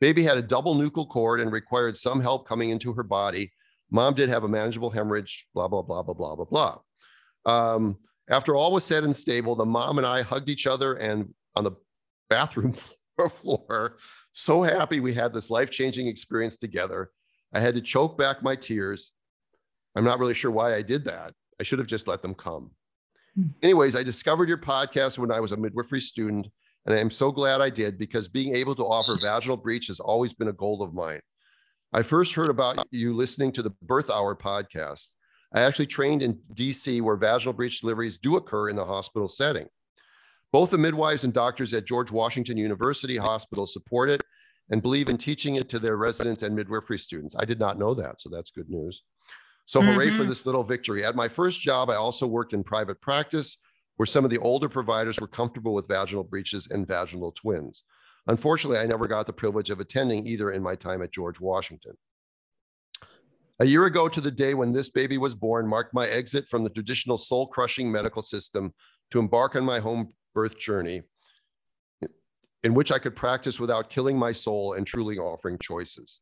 [0.00, 3.52] Baby had a double nuchal cord and required some help coming into her body.
[3.90, 6.78] Mom did have a manageable hemorrhage, blah, blah, blah, blah, blah, blah, blah.
[7.46, 11.32] Um, after all was said and stable, the mom and I hugged each other and
[11.54, 11.72] on the
[12.30, 12.74] bathroom
[13.30, 13.98] floor,
[14.32, 17.10] so happy we had this life changing experience together.
[17.52, 19.12] I had to choke back my tears.
[19.94, 21.34] I'm not really sure why I did that.
[21.60, 22.72] I should have just let them come.
[23.36, 23.48] Hmm.
[23.62, 26.48] Anyways, I discovered your podcast when I was a midwifery student
[26.86, 30.00] and I am so glad I did because being able to offer vaginal breech has
[30.00, 31.20] always been a goal of mine.
[31.92, 35.12] I first heard about you listening to the Birth Hour podcast.
[35.54, 39.66] I actually trained in DC where vaginal breech deliveries do occur in the hospital setting.
[40.52, 44.22] Both the midwives and doctors at George Washington University Hospital support it
[44.70, 47.36] and believe in teaching it to their residents and midwifery students.
[47.38, 49.02] I did not know that, so that's good news.
[49.66, 50.18] So, hooray mm-hmm.
[50.18, 51.04] for this little victory.
[51.04, 53.56] At my first job, I also worked in private practice
[53.96, 57.84] where some of the older providers were comfortable with vaginal breeches and vaginal twins.
[58.26, 61.92] Unfortunately, I never got the privilege of attending either in my time at George Washington.
[63.60, 66.64] A year ago to the day when this baby was born marked my exit from
[66.64, 68.72] the traditional soul crushing medical system
[69.10, 71.02] to embark on my home birth journey
[72.64, 76.20] in which I could practice without killing my soul and truly offering choices.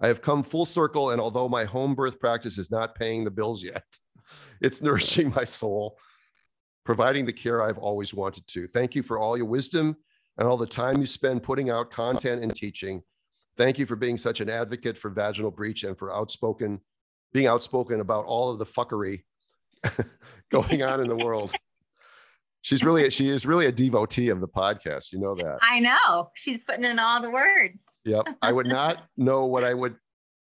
[0.00, 3.30] I have come full circle, and although my home birth practice is not paying the
[3.30, 3.84] bills yet,
[4.62, 5.98] it's nourishing my soul,
[6.90, 8.66] providing the care I've always wanted to.
[8.66, 9.96] Thank you for all your wisdom
[10.38, 13.00] and all the time you spend putting out content and teaching.
[13.56, 16.80] Thank you for being such an advocate for vaginal breech and for outspoken,
[17.32, 19.22] being outspoken about all of the fuckery
[20.50, 21.54] going on in the world.
[22.62, 25.12] She's really, she is really a devotee of the podcast.
[25.12, 25.60] You know that.
[25.62, 26.30] I know.
[26.34, 27.84] She's putting in all the words.
[28.04, 28.30] Yep.
[28.42, 29.94] I would not know what I would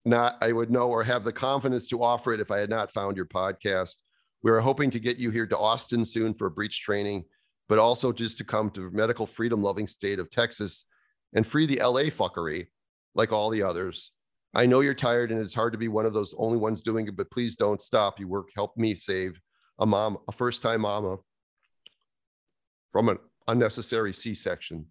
[0.04, 2.89] not, I would know or have the confidence to offer it if I had not
[2.89, 3.98] found your podcast.
[4.43, 7.23] We are hoping to get you here to Austin soon for a breech training,
[7.69, 10.86] but also just to come to medical freedom loving state of Texas
[11.34, 12.67] and free the LA fuckery
[13.15, 14.12] like all the others.
[14.53, 17.08] I know you're tired and it's hard to be one of those only ones doing
[17.08, 18.19] it, but please don't stop.
[18.19, 19.39] You work, help me save
[19.79, 21.17] a mom, a first time mama
[22.91, 24.86] from an unnecessary C section.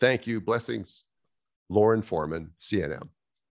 [0.00, 0.40] Thank you.
[0.40, 1.04] Blessings,
[1.70, 3.08] Lauren Foreman, CNM.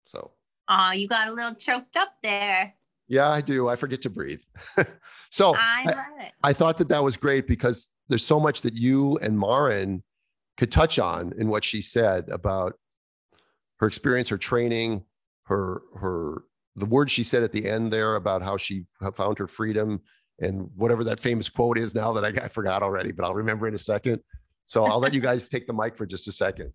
[0.05, 0.31] So,
[0.67, 2.73] oh, you got a little choked up there.
[3.13, 3.69] Yeah, I do.
[3.69, 4.41] I forget to breathe.
[5.29, 5.85] so I,
[6.19, 10.01] I, I, thought that that was great because there's so much that you and Maryn
[10.57, 12.73] could touch on in what she said about
[13.77, 15.05] her experience, her training,
[15.43, 16.45] her her
[16.75, 20.01] the words she said at the end there about how she found her freedom
[20.39, 23.67] and whatever that famous quote is now that I, I forgot already, but I'll remember
[23.67, 24.21] in a second.
[24.65, 26.73] So I'll let you guys take the mic for just a second.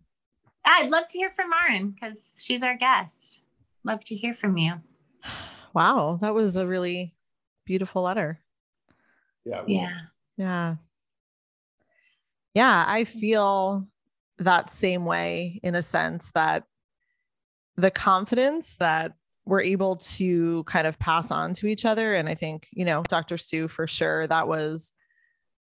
[0.65, 3.43] I'd love to hear from Maryn because she's our guest.
[3.83, 4.75] Love to hear from you.
[5.75, 7.15] Wow, that was a really
[7.65, 8.41] beautiful letter.
[9.45, 9.63] Yeah.
[9.67, 9.99] Yeah.
[10.37, 10.75] Yeah.
[12.55, 13.07] Yeah, I mm.
[13.07, 13.89] feel
[14.39, 16.65] that same way in a sense that
[17.77, 19.13] the confidence that
[19.49, 22.15] we're able to kind of pass on to each other.
[22.15, 23.39] And I think, you know, Dr.
[23.39, 24.93] Stu, for sure, that was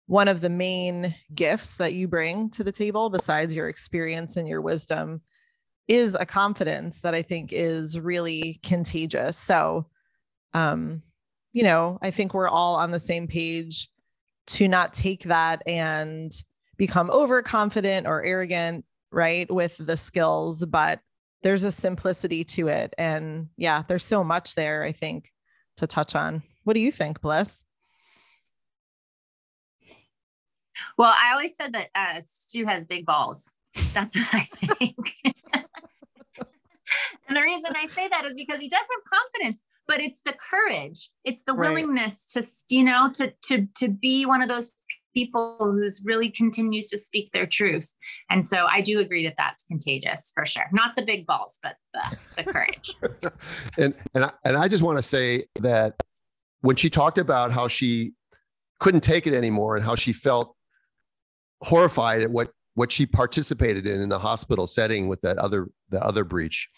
[0.06, 4.48] one of the main gifts that you bring to the table, besides your experience and
[4.48, 5.20] your wisdom,
[5.88, 9.36] is a confidence that I think is really contagious.
[9.36, 9.86] So,
[10.52, 11.02] um,
[11.52, 13.88] you know, I think we're all on the same page
[14.48, 16.32] to not take that and
[16.76, 21.00] become overconfident or arrogant, right, with the skills, but
[21.42, 22.94] there's a simplicity to it.
[22.98, 25.32] And yeah, there's so much there, I think,
[25.76, 26.42] to touch on.
[26.64, 27.64] What do you think, Blyss?
[30.98, 33.54] Well, I always said that uh, Stu has big balls.
[33.92, 34.96] That's what I think.
[37.36, 41.10] The reason I say that is because he does have confidence, but it's the courage,
[41.24, 41.70] it's the right.
[41.70, 42.42] willingness to,
[42.74, 44.72] you know, to to to be one of those
[45.14, 47.94] people who's really continues to speak their truth.
[48.28, 50.66] And so I do agree that that's contagious for sure.
[50.72, 52.94] Not the big balls, but the, the courage.
[53.78, 56.02] and and I, and I just want to say that
[56.60, 58.12] when she talked about how she
[58.78, 60.54] couldn't take it anymore and how she felt
[61.62, 66.02] horrified at what what she participated in in the hospital setting with that other the
[66.04, 66.68] other breech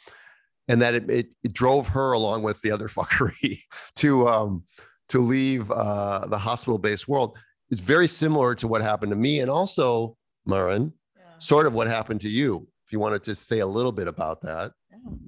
[0.68, 3.59] and that it, it, it drove her along with the other fuckery
[3.96, 4.62] to um
[5.09, 7.38] to leave uh the hospital based world
[7.70, 10.16] is very similar to what happened to me and also
[10.48, 11.22] Maryn, yeah.
[11.38, 12.66] sort of what happened to you.
[12.87, 14.72] If you wanted to say a little bit about that.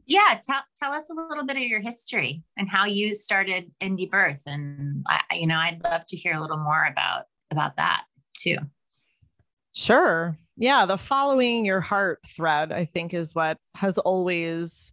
[0.07, 4.11] Yeah, tell, tell us a little bit of your history and how you started indie
[4.11, 4.42] birth.
[4.46, 8.05] And I, you know, I'd love to hear a little more about about that
[8.38, 8.57] too.
[9.74, 10.38] Sure.
[10.57, 14.92] Yeah, the following your heart thread, I think, is what has always,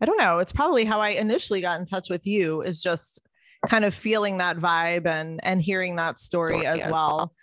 [0.00, 3.20] I don't know, it's probably how I initially got in touch with you, is just
[3.66, 6.90] kind of feeling that vibe and and hearing that story, as yeah.
[6.90, 7.34] well.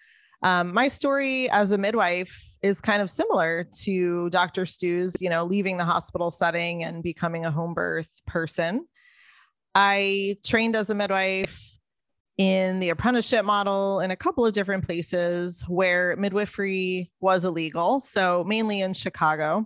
[0.44, 4.66] Um, my story as a midwife is kind of similar to Dr.
[4.66, 8.86] Stu's, you know, leaving the hospital setting and becoming a home birth person.
[9.74, 11.62] I trained as a midwife
[12.38, 18.00] in the apprenticeship model in a couple of different places where midwifery was illegal.
[18.00, 19.66] So, mainly in Chicago.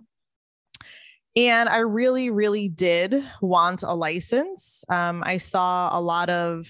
[1.36, 4.84] And I really, really did want a license.
[4.88, 6.66] Um, I saw a lot of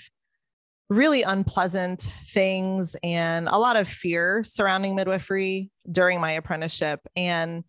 [0.91, 7.01] really unpleasant things and a lot of fear surrounding midwifery during my apprenticeship.
[7.17, 7.65] And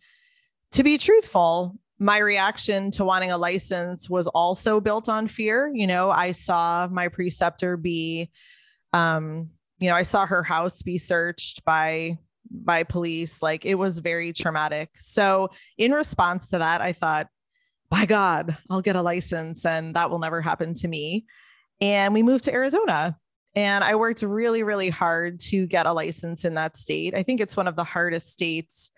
[0.74, 5.72] to be truthful, my reaction to wanting a license was also built on fear.
[5.74, 8.32] You know, I saw my preceptor be,
[8.92, 12.18] um, you know, I saw her house be searched by
[12.52, 13.42] by police.
[13.42, 14.90] Like it was very traumatic.
[14.98, 17.28] So, in response to that, I thought,
[17.90, 21.26] by God, I'll get a license and that will never happen to me.
[21.82, 23.18] And we moved to Arizona.
[23.54, 27.14] And I worked really, really hard to get a license in that state.
[27.14, 28.92] I think it's one of the hardest states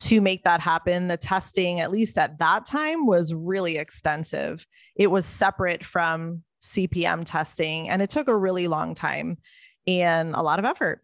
[0.00, 1.08] to make that happen.
[1.08, 4.66] The testing, at least at that time, was really extensive.
[4.94, 9.38] It was separate from CPM testing, and it took a really long time
[9.86, 11.03] and a lot of effort.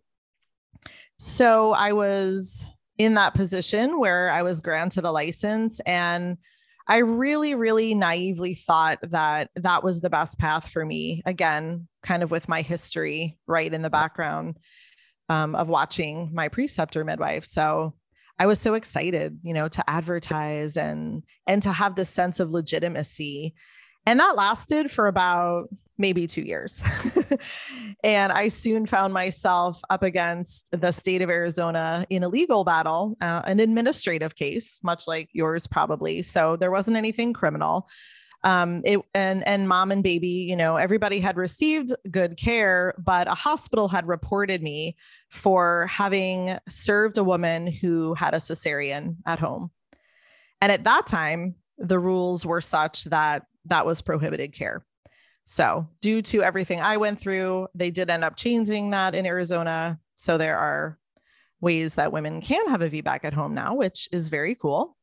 [1.23, 2.65] So I was
[2.97, 6.39] in that position where I was granted a license and
[6.89, 11.21] I really, really naively thought that that was the best path for me.
[11.27, 14.57] Again, kind of with my history right in the background
[15.29, 17.45] um, of watching my preceptor midwife.
[17.45, 17.93] So
[18.39, 22.51] I was so excited, you know, to advertise and and to have this sense of
[22.51, 23.55] legitimacy.
[24.11, 26.83] And that lasted for about maybe two years.
[28.03, 33.17] and I soon found myself up against the state of Arizona in a legal battle,
[33.21, 36.23] uh, an administrative case, much like yours probably.
[36.23, 37.89] So there wasn't anything criminal.
[38.43, 43.29] Um, it and and mom and baby, you know, everybody had received good care, but
[43.29, 44.97] a hospital had reported me
[45.29, 49.71] for having served a woman who had a cesarean at home.
[50.61, 54.85] And at that time, the rules were such that that was prohibited care.
[55.45, 59.99] So, due to everything I went through, they did end up changing that in Arizona.
[60.17, 60.99] So, there are
[61.61, 64.97] ways that women can have a VBAC at home now, which is very cool.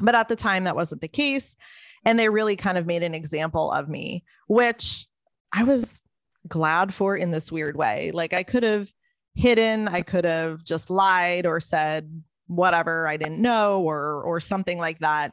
[0.00, 1.56] But at the time, that wasn't the case.
[2.04, 5.06] And they really kind of made an example of me, which
[5.52, 6.00] I was
[6.46, 8.10] glad for in this weird way.
[8.12, 8.92] Like, I could have
[9.34, 14.78] hidden, I could have just lied or said whatever I didn't know or or something
[14.78, 15.32] like that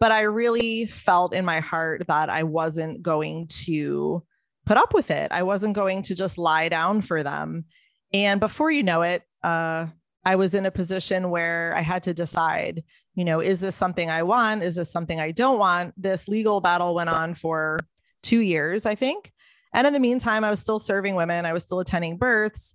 [0.00, 4.22] but I really felt in my heart that I wasn't going to
[4.66, 5.30] put up with it.
[5.30, 7.64] I wasn't going to just lie down for them.
[8.12, 9.86] And before you know it, uh,
[10.24, 12.82] I was in a position where I had to decide,
[13.14, 14.62] you know, is this something I want?
[14.62, 15.94] Is this something I don't want?
[16.00, 17.80] This legal battle went on for
[18.22, 19.32] two years, I think.
[19.74, 22.74] And in the meantime, I was still serving women, I was still attending births.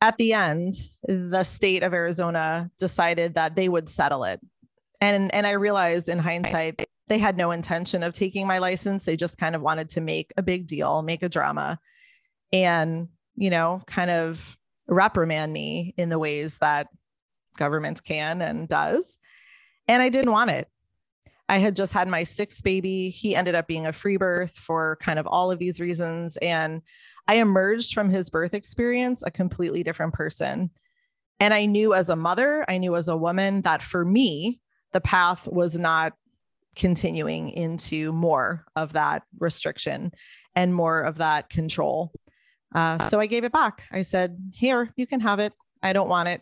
[0.00, 0.74] At the end,
[1.06, 4.40] the state of Arizona decided that they would settle it
[5.04, 9.04] and and i realized in hindsight they had no intention of taking my license.
[9.04, 11.78] They just kind of wanted to make a big deal make a drama
[12.52, 14.56] and you know kind of
[14.88, 16.88] reprimand me in the ways that
[17.56, 19.18] government can and does.
[19.86, 20.68] And i didn't want it.
[21.46, 23.10] I had just had my sixth baby.
[23.10, 26.36] He ended up being a free birth for kind of all of these reasons.
[26.38, 26.82] And
[27.28, 30.70] i emerged from his birth experience a completely different person.
[31.38, 34.60] And i knew as a mother i knew as a woman that for me
[34.94, 36.14] the path was not
[36.74, 40.12] continuing into more of that restriction
[40.54, 42.12] and more of that control.
[42.74, 43.82] Uh, so I gave it back.
[43.92, 45.52] I said, Here, you can have it.
[45.82, 46.40] I don't want it.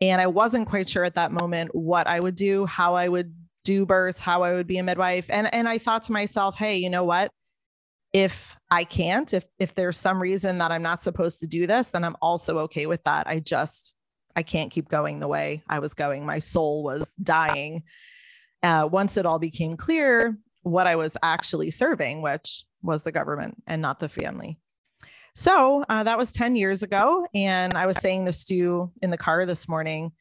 [0.00, 3.32] And I wasn't quite sure at that moment what I would do, how I would
[3.64, 5.30] do births, how I would be a midwife.
[5.30, 7.30] And, and I thought to myself, Hey, you know what?
[8.12, 11.90] If I can't, if, if there's some reason that I'm not supposed to do this,
[11.90, 13.26] then I'm also okay with that.
[13.26, 13.94] I just
[14.36, 16.24] I can't keep going the way I was going.
[16.24, 17.82] My soul was dying.
[18.62, 23.62] Uh, once it all became clear what I was actually serving, which was the government
[23.66, 24.58] and not the family.
[25.34, 27.26] So uh, that was 10 years ago.
[27.34, 30.12] And I was saying this to you in the car this morning.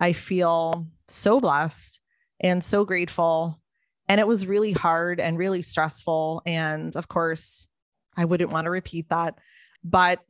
[0.00, 2.00] I feel so blessed
[2.40, 3.60] and so grateful.
[4.08, 6.42] And it was really hard and really stressful.
[6.46, 7.68] And of course,
[8.16, 9.38] I wouldn't want to repeat that.
[9.84, 10.20] But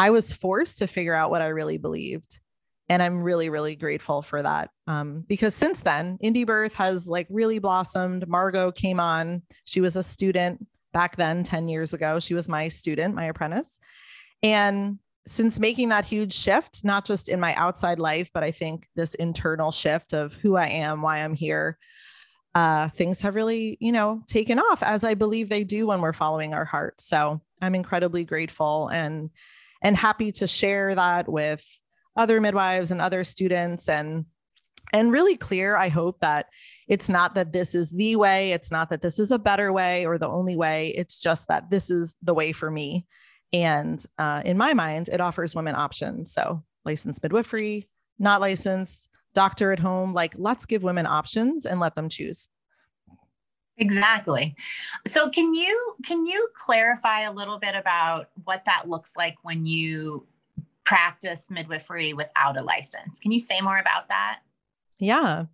[0.00, 2.40] I was forced to figure out what I really believed.
[2.88, 4.70] And I'm really, really grateful for that.
[4.86, 8.26] Um, because since then, Indie Birth has like really blossomed.
[8.26, 9.42] Margot came on.
[9.66, 12.18] She was a student back then, 10 years ago.
[12.18, 13.78] She was my student, my apprentice.
[14.42, 18.88] And since making that huge shift, not just in my outside life, but I think
[18.96, 21.76] this internal shift of who I am, why I'm here,
[22.54, 26.14] uh, things have really, you know, taken off as I believe they do when we're
[26.14, 27.02] following our heart.
[27.02, 29.28] So I'm incredibly grateful and
[29.82, 31.64] and happy to share that with
[32.16, 34.26] other midwives and other students and
[34.92, 36.46] and really clear i hope that
[36.90, 40.04] it's not that this is the way it's not that this is a better way
[40.04, 43.06] or the only way it's just that this is the way for me.
[43.52, 46.32] And uh, in my mind it offers women options.
[46.32, 51.94] So licensed midwifery not licensed doctor at home like let's give women options and let
[51.94, 52.48] them choose
[53.80, 54.54] Exactly.
[55.06, 59.66] So can you can you clarify a little bit about what that looks like when
[59.66, 60.26] you
[60.84, 63.18] practice midwifery without a license?
[63.20, 64.40] Can you say more about that?
[64.98, 65.44] Yeah.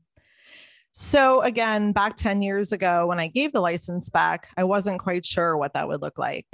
[0.90, 5.24] So again, back 10 years ago when I gave the license back, I wasn't quite
[5.24, 6.46] sure what that would look like.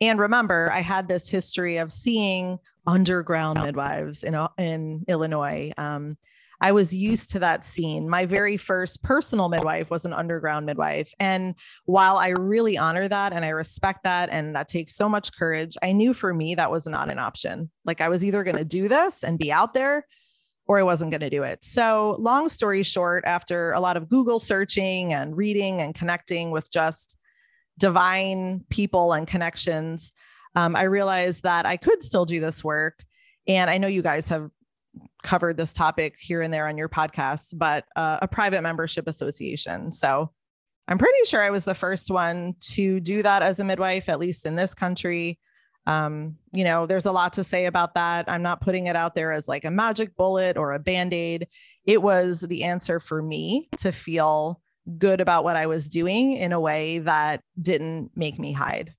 [0.00, 5.72] And remember, I had this history of seeing underground midwives in, in Illinois.
[5.76, 6.16] Um,
[6.60, 8.08] I was used to that scene.
[8.08, 11.12] My very first personal midwife was an underground midwife.
[11.20, 11.54] And
[11.84, 15.76] while I really honor that and I respect that, and that takes so much courage,
[15.82, 17.70] I knew for me that was not an option.
[17.84, 20.04] Like I was either going to do this and be out there,
[20.66, 21.64] or I wasn't going to do it.
[21.64, 26.70] So, long story short, after a lot of Google searching and reading and connecting with
[26.70, 27.16] just
[27.78, 30.12] divine people and connections,
[30.54, 33.02] um, I realized that I could still do this work.
[33.46, 34.50] And I know you guys have
[35.22, 39.92] covered this topic here and there on your podcast, but uh, a private membership association.
[39.92, 40.30] So
[40.86, 44.18] I'm pretty sure I was the first one to do that as a midwife, at
[44.18, 45.38] least in this country.
[45.86, 48.26] Um, you know, there's a lot to say about that.
[48.28, 51.48] I'm not putting it out there as like a magic bullet or a band aid.
[51.84, 54.60] It was the answer for me to feel
[54.98, 58.94] good about what I was doing in a way that didn't make me hide.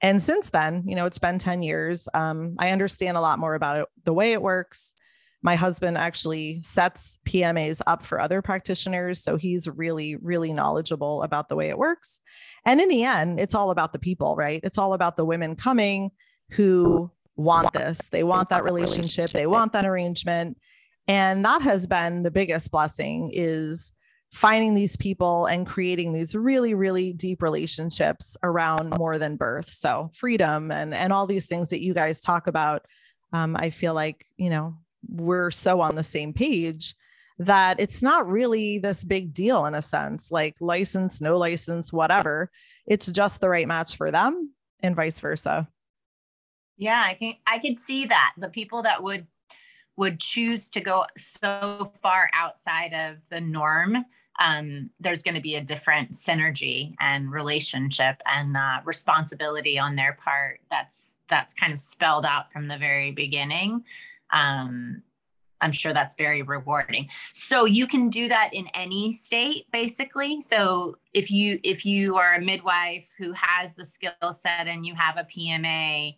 [0.00, 2.08] And since then, you know, it's been 10 years.
[2.12, 4.94] Um, I understand a lot more about it, the way it works.
[5.42, 9.22] My husband actually sets PMAs up for other practitioners.
[9.22, 12.20] So he's really, really knowledgeable about the way it works.
[12.64, 14.60] And in the end, it's all about the people, right?
[14.62, 16.10] It's all about the women coming
[16.50, 18.08] who want this.
[18.10, 20.58] They want that relationship, they want that arrangement.
[21.08, 23.92] And that has been the biggest blessing is
[24.32, 30.10] finding these people and creating these really really deep relationships around more than birth so
[30.14, 32.86] freedom and and all these things that you guys talk about
[33.34, 34.74] um, i feel like you know
[35.08, 36.94] we're so on the same page
[37.38, 42.50] that it's not really this big deal in a sense like license no license whatever.
[42.86, 45.68] It's just the right match for them and vice versa.
[46.76, 48.32] Yeah i can i could see that.
[48.38, 49.26] The people that would
[49.96, 54.04] would choose to go so far outside of the norm
[54.38, 60.14] um, there's going to be a different synergy and relationship and uh, responsibility on their
[60.14, 63.84] part that's that's kind of spelled out from the very beginning
[64.32, 65.02] um,
[65.60, 70.96] i'm sure that's very rewarding so you can do that in any state basically so
[71.12, 75.16] if you if you are a midwife who has the skill set and you have
[75.16, 76.14] a pma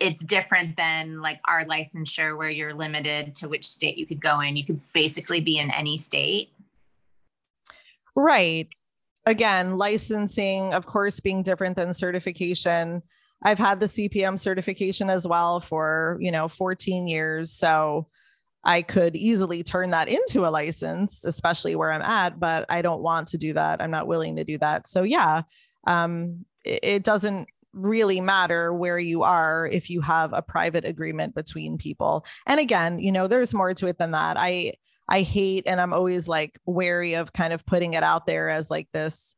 [0.00, 4.40] it's different than like our licensure where you're limited to which state you could go
[4.40, 6.50] in you could basically be in any state
[8.18, 8.68] Right.
[9.26, 13.00] Again, licensing, of course, being different than certification.
[13.42, 17.52] I've had the CPM certification as well for, you know, 14 years.
[17.52, 18.08] So
[18.64, 23.02] I could easily turn that into a license, especially where I'm at, but I don't
[23.02, 23.80] want to do that.
[23.80, 24.86] I'm not willing to do that.
[24.86, 25.42] So yeah,
[25.86, 31.34] um, it, it doesn't really matter where you are if you have a private agreement
[31.34, 32.26] between people.
[32.46, 34.36] And again, you know, there's more to it than that.
[34.38, 34.74] I
[35.08, 38.70] I hate and I'm always like wary of kind of putting it out there as
[38.70, 39.34] like this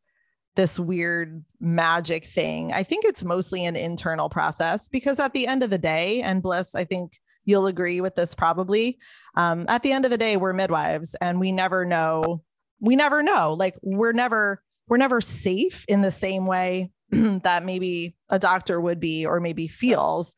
[0.60, 2.70] this weird magic thing.
[2.70, 6.42] I think it's mostly an internal process because at the end of the day, and
[6.42, 8.98] Blyss, I think you'll agree with this probably.
[9.36, 12.42] Um, at the end of the day, we're midwives and we never know,
[12.78, 13.54] we never know.
[13.54, 19.00] Like we're never, we're never safe in the same way that maybe a doctor would
[19.00, 20.34] be or maybe feels.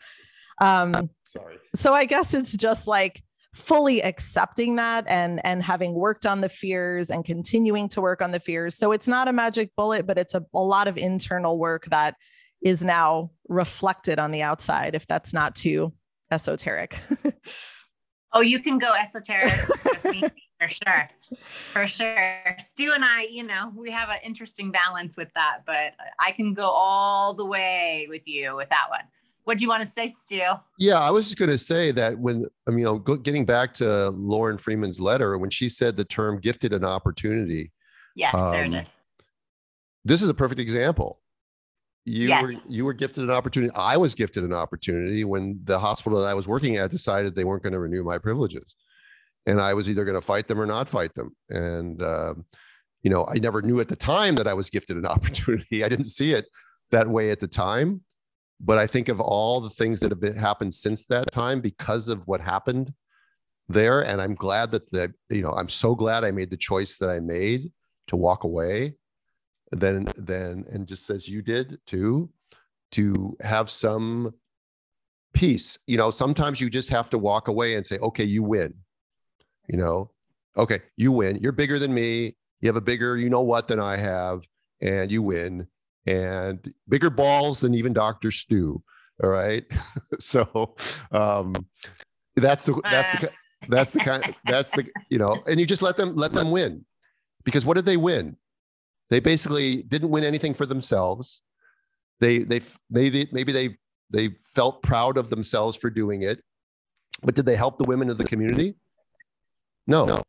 [0.60, 1.56] Um, Sorry.
[1.74, 3.24] So I guess it's just like
[3.55, 8.30] fully accepting that and and having worked on the fears and continuing to work on
[8.30, 8.74] the fears.
[8.76, 12.16] So it's not a magic bullet but it's a, a lot of internal work that
[12.62, 15.92] is now reflected on the outside if that's not too
[16.30, 16.98] esoteric.
[18.34, 19.53] Oh you can go esoteric.
[20.59, 21.11] For sure.
[21.72, 22.57] For sure.
[22.59, 26.55] Stu and i you know we have an interesting balance with that but i can
[26.55, 29.05] go all the way with you with that one
[29.45, 30.40] what do you want to say, Stu?
[30.78, 33.74] Yeah, I was just going to say that when I mean, you know, getting back
[33.74, 37.72] to Lauren Freeman's letter, when she said the term "gifted an opportunity,"
[38.14, 38.84] yes, um, there it um.
[40.05, 41.20] This is a perfect example.
[42.05, 42.43] You yes.
[42.43, 43.72] were you were gifted an opportunity.
[43.74, 47.45] I was gifted an opportunity when the hospital that I was working at decided they
[47.45, 48.76] weren't going to renew my privileges,
[49.47, 51.34] and I was either going to fight them or not fight them.
[51.49, 52.34] And uh,
[53.03, 55.82] you know, I never knew at the time that I was gifted an opportunity.
[55.82, 56.47] I didn't see it
[56.93, 58.03] that way at the time
[58.64, 62.08] but I think of all the things that have been, happened since that time because
[62.08, 62.92] of what happened
[63.68, 64.02] there.
[64.02, 67.10] And I'm glad that the, you know, I'm so glad I made the choice that
[67.10, 67.72] I made
[68.06, 68.94] to walk away.
[69.72, 72.30] Then, then, and just as you did too,
[72.92, 74.32] to have some
[75.32, 75.78] peace.
[75.86, 78.74] You know, sometimes you just have to walk away and say, okay, you win.
[79.68, 80.10] You know,
[80.56, 81.38] okay, you win.
[81.40, 82.36] You're bigger than me.
[82.60, 84.46] You have a bigger, you know what, than I have,
[84.80, 85.66] and you win
[86.07, 88.30] and bigger balls than even Dr.
[88.30, 88.82] Stu.
[89.22, 89.64] All right.
[90.18, 90.74] so
[91.12, 91.55] um,
[92.36, 93.30] that's the that's the
[93.68, 96.84] that's the kind that's the you know, and you just let them let them win.
[97.44, 98.36] Because what did they win?
[99.11, 101.42] They basically didn't win anything for themselves.
[102.20, 103.76] They they maybe maybe they
[104.11, 106.42] they felt proud of themselves for doing it.
[107.22, 108.74] But did they help the women of the community?
[109.86, 110.05] No.
[110.05, 110.22] no.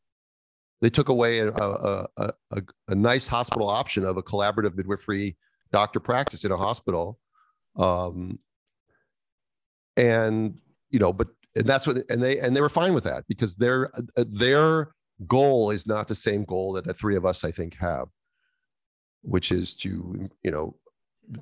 [0.82, 5.38] They took away a, a, a, a, a nice hospital option of a collaborative midwifery
[5.74, 7.20] doctor practice in a hospital.
[7.76, 8.40] Um,
[9.98, 10.60] and,
[10.90, 13.56] you know, but and that's what and they and they were fine with that because
[13.56, 14.94] their their
[15.28, 18.08] goal is not the same goal that the three of us i think have
[19.22, 20.76] which is to you know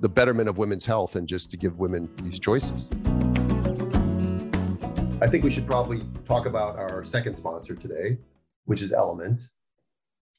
[0.00, 2.88] the betterment of women's health and just to give women these choices
[5.20, 8.18] i think we should probably talk about our second sponsor today
[8.64, 9.48] which is LMNT,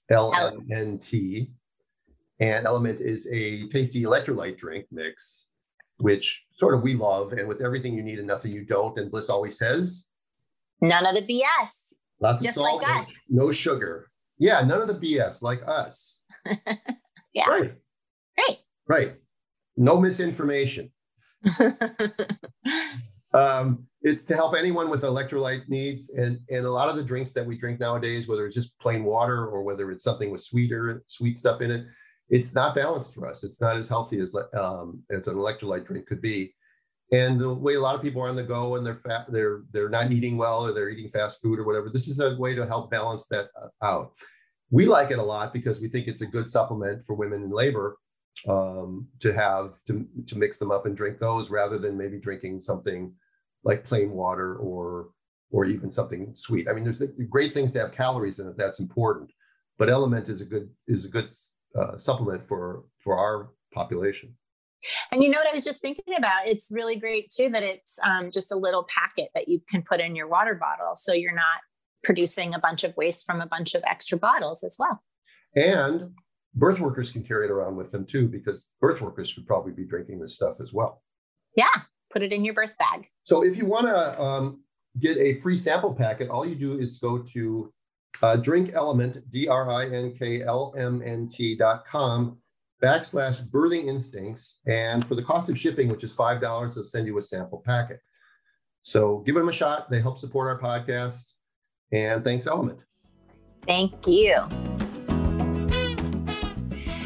[0.09, 1.51] l-m-n-t
[2.39, 5.47] and LMNT is a tasty electrolyte drink mix
[5.97, 7.33] which sort of we love.
[7.33, 10.07] And with everything you need and nothing you don't, and Blyss always says,
[10.81, 11.71] none of the BS.
[12.19, 13.11] Lots Just of salt, like us.
[13.29, 14.09] no sugar.
[14.37, 16.21] Yeah, none of the BS like us.
[17.33, 17.47] yeah.
[17.47, 17.73] Right.
[18.37, 18.57] Right.
[18.87, 19.13] Right.
[19.77, 20.91] No misinformation.
[23.33, 27.33] um, it's to help anyone with electrolyte needs and and a lot of the drinks
[27.33, 31.03] that we drink nowadays whether it's just plain water or whether it's something with sweeter
[31.07, 31.85] sweet stuff in it
[32.33, 33.43] it's not balanced for us.
[33.43, 36.55] It's not as healthy as um, as an electrolyte drink could be.
[37.11, 39.61] And the way a lot of people are on the go and they're fat, they're
[39.71, 41.91] they're not eating well or they're eating fast food or whatever.
[41.91, 44.13] This is a way to help balance that uh, out.
[44.71, 47.51] We like it a lot because we think it's a good supplement for women in
[47.51, 47.97] labor
[48.49, 52.61] um, to have to to mix them up and drink those rather than maybe drinking
[52.61, 53.13] something
[53.63, 55.09] like plain water or
[55.51, 56.67] or even something sweet.
[56.67, 58.57] I mean, there's great things to have calories in it.
[58.57, 59.31] That's important,
[59.77, 61.29] but LMNT is a good is a good
[61.79, 64.35] uh, supplement for for our population.
[65.11, 66.47] And you know what I was just thinking about?
[66.47, 70.01] It's really great too that it's um, just a little packet that you can put
[70.01, 71.61] in your water bottle, so you're not
[72.03, 75.01] producing a bunch of waste from a bunch of extra bottles as well.
[75.55, 76.11] And
[76.53, 79.85] birth workers can carry it around with them too, because birth workers would probably be
[79.85, 81.01] drinking this stuff as well.
[81.55, 81.73] Yeah,
[82.11, 83.07] put it in your birth bag.
[83.23, 84.63] So if you want to um,
[84.99, 87.73] get a free sample packet, all you do is go to
[88.21, 92.37] uh, drink LMNT, D R I N K L M N T dot com
[92.83, 94.59] backslash birthing instincts.
[94.67, 97.99] And for the cost of shipping, which is $5, they'll send you a sample packet.
[98.81, 99.89] So give them a shot.
[99.89, 101.33] They help support our podcast.
[101.93, 102.81] And thanks, LMNT.
[103.65, 104.35] Thank you.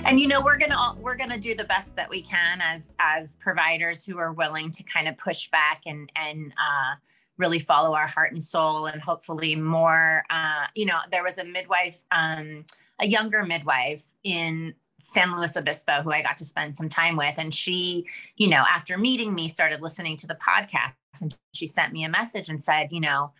[0.05, 3.35] And you know we're gonna we're gonna do the best that we can as as
[3.35, 6.95] providers who are willing to kind of push back and and uh,
[7.37, 11.43] really follow our heart and soul and hopefully more uh, you know there was a
[11.43, 12.65] midwife um,
[12.99, 17.35] a younger midwife in san luis obispo who i got to spend some time with.
[17.37, 21.93] And she you know after meeting me started listening to the podcast and she sent
[21.93, 23.31] me a message and said you know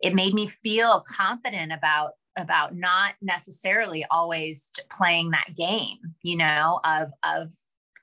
[0.00, 6.80] it made me feel confident about about not necessarily always playing that game you know
[6.84, 7.52] of of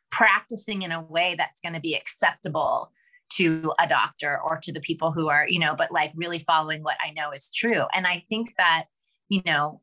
[0.09, 2.91] practicing in a way that's going to be acceptable
[3.37, 6.83] to a doctor or to the people who are, you know, but like really following
[6.83, 7.85] what I know is true.
[7.93, 8.85] And I think that,
[9.29, 9.81] you know,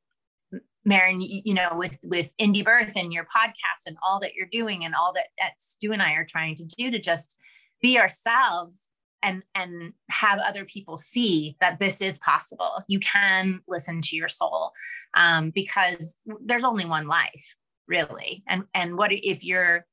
[0.87, 4.85] Maryn, you know, with with Indie Birth and your podcast and all that you're doing
[4.85, 7.37] and all that that Stu and I are trying to do to just
[7.83, 8.89] be ourselves
[9.23, 12.83] and and have other people see that this is possible.
[12.89, 14.73] You can listen to your soul
[15.15, 17.55] um, because there's only one life,
[17.87, 18.43] really.
[18.49, 19.87] And and what if you're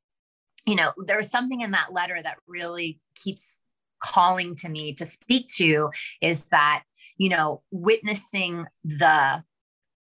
[0.66, 3.60] you know, there was something in that letter that really keeps
[4.00, 5.90] calling to me to speak to
[6.22, 6.84] is that,
[7.18, 9.44] you know, witnessing the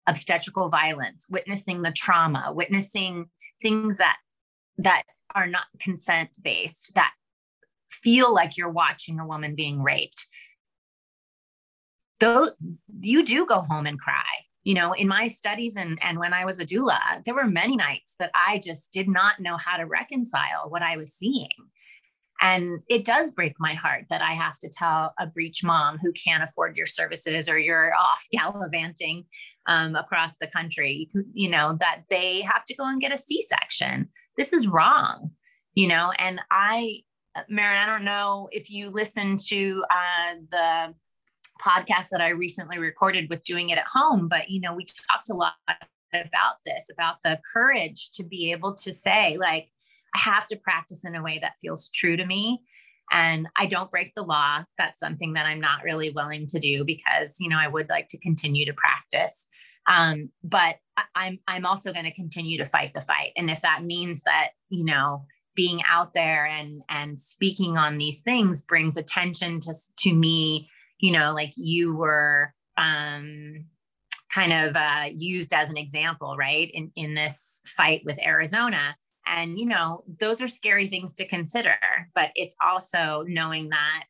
[0.07, 3.29] obstetrical violence, witnessing the trauma, witnessing
[3.61, 4.17] things that
[4.77, 5.03] that
[5.35, 7.13] are not consent based, that
[7.89, 10.27] feel like you're watching a woman being raped.
[12.19, 12.49] Though
[13.01, 14.23] you do go home and cry
[14.63, 17.75] you know in my studies and and when i was a doula there were many
[17.75, 21.49] nights that i just did not know how to reconcile what i was seeing.
[22.41, 26.11] And it does break my heart that i have to tell a breech mom who
[26.11, 29.25] can't afford your services or you're off gallivanting
[29.67, 34.09] um, across the country you know that they have to go and get a c-section.
[34.35, 35.31] This is wrong
[35.75, 37.03] you know and i
[37.49, 40.93] Maryn, I don't know if you listen to uh, the
[41.65, 44.27] podcast that I recently recorded with doing it at home.
[44.27, 45.53] But, you know, we talked a lot
[46.13, 49.69] about this, about the courage to be able to say, like,
[50.15, 52.61] I have to practice in a way that feels true to me.
[53.11, 54.63] And I don't break the law.
[54.77, 58.07] That's something that I'm not really willing to do because, you know, I would like
[58.09, 59.47] to continue to practice.
[59.87, 60.77] Um, but
[61.15, 63.31] I'm I'm also going to continue to fight the fight.
[63.35, 68.21] And if that means that, you know, being out there and and speaking on these
[68.21, 70.69] things brings attention to to me
[71.03, 73.65] you know, like you were um,
[74.33, 78.95] kind of uh, used as an example, right, in, in this fight with Arizona.
[79.27, 81.75] And, you know, those are scary things to consider,
[82.15, 84.05] but it's also knowing that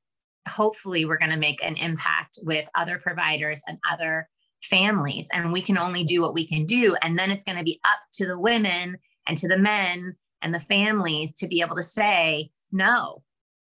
[0.48, 4.30] hopefully we're going to make an impact with other providers and other
[4.62, 5.28] families.
[5.34, 6.96] And we can only do what we can do.
[7.02, 10.54] And then it's going to be up to the women and to the men and
[10.54, 13.24] the families to be able to say, no,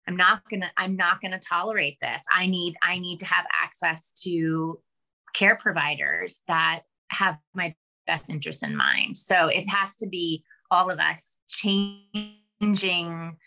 [0.08, 2.24] I'm not gonna, I'm not gonna tolerate this.
[2.34, 4.80] I need, I need to have access to
[5.34, 6.82] care providers that
[7.12, 7.76] have my
[8.08, 9.18] best interests in mind.
[9.18, 13.38] So it has to be all of us changing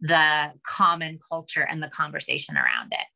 [0.00, 3.06] the common culture and the conversation around it.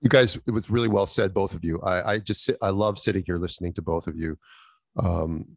[0.00, 1.80] You guys, it was really well said, both of you.
[1.80, 4.36] I, I just, I love sitting here listening to both of you.
[4.98, 5.56] Um,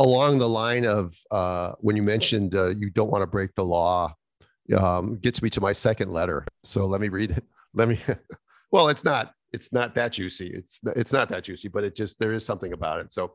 [0.00, 3.64] along the line of uh, when you mentioned uh, you don't want to break the
[3.64, 4.14] law,
[4.76, 6.46] um, gets me to my second letter.
[6.62, 7.44] So let me read it.
[7.74, 8.00] Let me.
[8.72, 9.32] well, it's not.
[9.52, 10.48] It's not that juicy.
[10.48, 13.12] It's it's not that juicy, but it just there is something about it.
[13.12, 13.34] So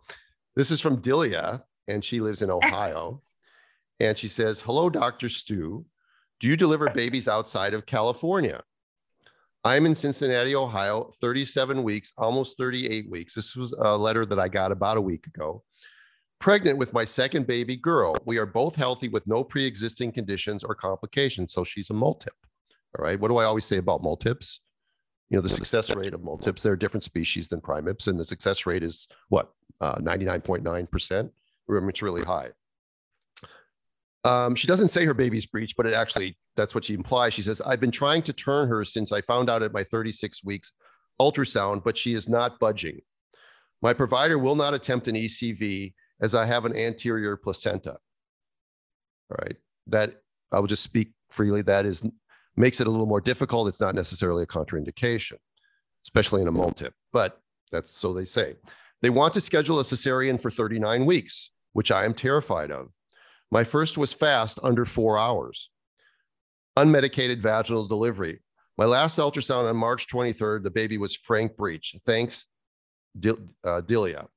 [0.55, 3.21] this is from Delia, and she lives in Ohio,
[3.99, 5.85] and she says, "Hello, Doctor Stu.
[6.39, 8.61] Do you deliver babies outside of California?"
[9.65, 13.33] I'm in Cincinnati, Ohio, 37 weeks, almost 38 weeks.
[13.33, 15.63] This was a letter that I got about a week ago
[16.43, 18.17] pregnant with my second baby girl.
[18.25, 21.53] We are both healthy with no pre existing conditions or complications.
[21.53, 22.35] So she's a multip.
[22.99, 23.17] All right.
[23.17, 24.59] What do I always say about multips?
[25.29, 28.25] You know, the success rate of multips, they're a different species than primips, and the
[28.25, 31.29] success rate is what, uh, 99.9%?
[31.67, 32.49] Remember, it's really high.
[34.25, 37.33] Um, she doesn't say her baby's breech, but it actually, that's what she implies.
[37.33, 40.43] She says, I've been trying to turn her since I found out at my 36
[40.43, 40.73] weeks
[41.21, 42.99] ultrasound, but she is not budging.
[43.81, 47.97] My provider will not attempt an ECV as I have an anterior placenta.
[49.29, 49.55] All right.
[49.87, 51.61] That I will just speak freely.
[51.61, 52.07] That is
[52.55, 53.67] makes it a little more difficult.
[53.67, 55.37] It's not necessarily a contraindication,
[56.05, 57.41] especially in a multip, but
[57.71, 58.55] that's so they say.
[59.01, 62.89] They want to schedule a cesarean for 39 weeks, which I am terrified of.
[63.51, 65.69] My first was fast under four hours.
[66.77, 68.39] Unmedicated vaginal delivery.
[68.77, 71.95] My last ultrasound on March 23rd, the baby was frank breech.
[72.05, 72.47] Thanks,
[73.63, 74.27] uh, Delia.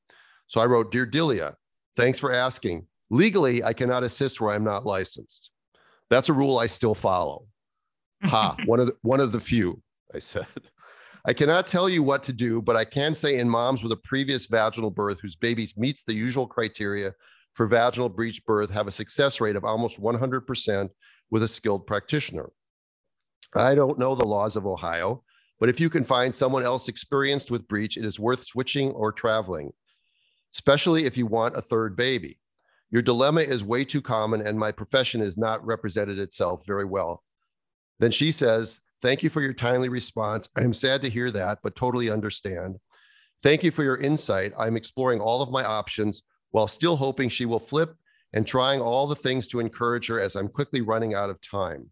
[0.48, 1.56] So I wrote, Dear Delia,
[1.96, 2.86] Thanks for asking.
[3.10, 5.50] Legally, I cannot assist where I'm not licensed.
[6.10, 7.46] That's a rule I still follow.
[8.24, 9.82] Ha, one of the, one of the few,
[10.14, 10.46] I said.
[11.24, 13.96] I cannot tell you what to do, but I can say in moms with a
[13.96, 17.12] previous vaginal birth whose baby meets the usual criteria
[17.54, 20.88] for vaginal breech birth have a success rate of almost 100%
[21.30, 22.50] with a skilled practitioner.
[23.54, 25.24] I don't know the laws of Ohio,
[25.58, 29.10] but if you can find someone else experienced with breech, it is worth switching or
[29.10, 29.72] traveling
[30.56, 32.38] especially if you want a third baby.
[32.90, 37.22] Your dilemma is way too common, and my profession has not represented itself very well.
[37.98, 40.48] Then she says, Thank you for your timely response.
[40.56, 42.78] I am sad to hear that, but totally understand.
[43.42, 44.54] Thank you for your insight.
[44.58, 47.94] I'm exploring all of my options while still hoping she will flip
[48.32, 51.90] and trying all the things to encourage her as I'm quickly running out of time.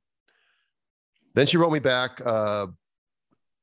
[1.34, 2.72] Then she wrote me back uh, a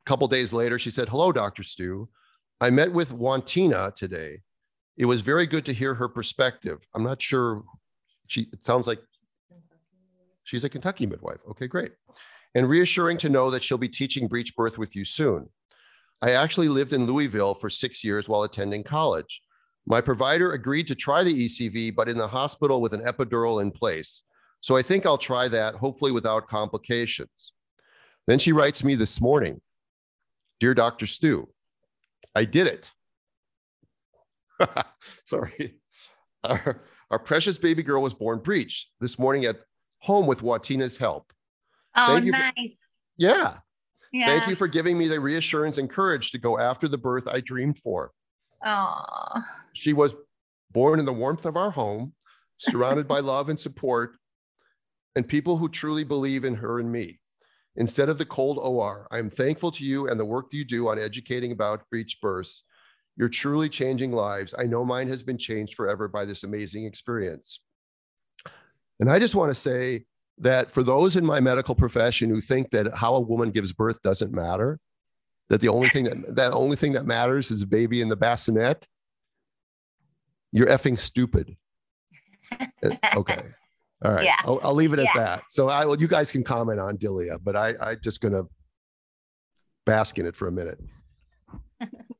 [0.05, 0.77] couple days later.
[0.77, 1.63] She said, Hello, Dr.
[1.63, 2.07] Stu.
[2.59, 4.41] I met with Wantina today.
[5.01, 6.77] It was very good to hear her perspective.
[6.93, 7.63] I'm not sure.
[8.27, 8.99] She it sounds like
[10.43, 11.39] she's a Kentucky midwife.
[11.49, 11.93] Okay, great.
[12.53, 15.49] And reassuring to know that she'll be teaching breech birth with you soon.
[16.21, 19.41] I actually lived in Louisville for six years while attending college.
[19.87, 23.71] My provider agreed to try the ECV, but in the hospital with an epidural in
[23.71, 24.21] place.
[24.59, 27.53] So I think I'll try that, hopefully without complications.
[28.27, 29.61] Then she writes me this morning
[30.59, 31.07] Dear Dr.
[31.07, 31.49] Stu,
[32.35, 32.91] I did it.
[35.25, 35.75] Sorry.
[36.43, 39.57] Our, our precious baby girl was born breech this morning at
[39.99, 41.31] home with Watina's help.
[41.95, 42.53] Oh, nice.
[42.53, 42.65] For,
[43.17, 43.57] yeah.
[44.11, 44.25] yeah.
[44.25, 47.41] Thank you for giving me the reassurance and courage to go after the birth I
[47.41, 48.11] dreamed for.
[48.65, 49.43] Oh.
[49.73, 50.15] She was
[50.71, 52.13] born in the warmth of our home,
[52.59, 54.17] surrounded by love and support,
[55.15, 57.19] and people who truly believe in her and me.
[57.75, 60.89] Instead of the cold OR, I am thankful to you and the work you do
[60.89, 62.63] on educating about breech births
[63.17, 64.55] you're truly changing lives.
[64.57, 67.59] I know mine has been changed forever by this amazing experience.
[68.99, 70.05] And I just want to say
[70.37, 74.01] that for those in my medical profession who think that how a woman gives birth
[74.01, 74.79] doesn't matter,
[75.49, 78.15] that the only thing that that only thing that matters is a baby in the
[78.15, 78.87] bassinet,
[80.51, 81.55] you're effing stupid.
[82.83, 83.41] Uh, okay.
[84.03, 84.25] All right.
[84.25, 84.35] Yeah.
[84.39, 85.09] I'll, I'll leave it yeah.
[85.09, 85.43] at that.
[85.49, 88.43] So I will, you guys can comment on Delia, but I I just gonna
[89.85, 90.79] bask in it for a minute.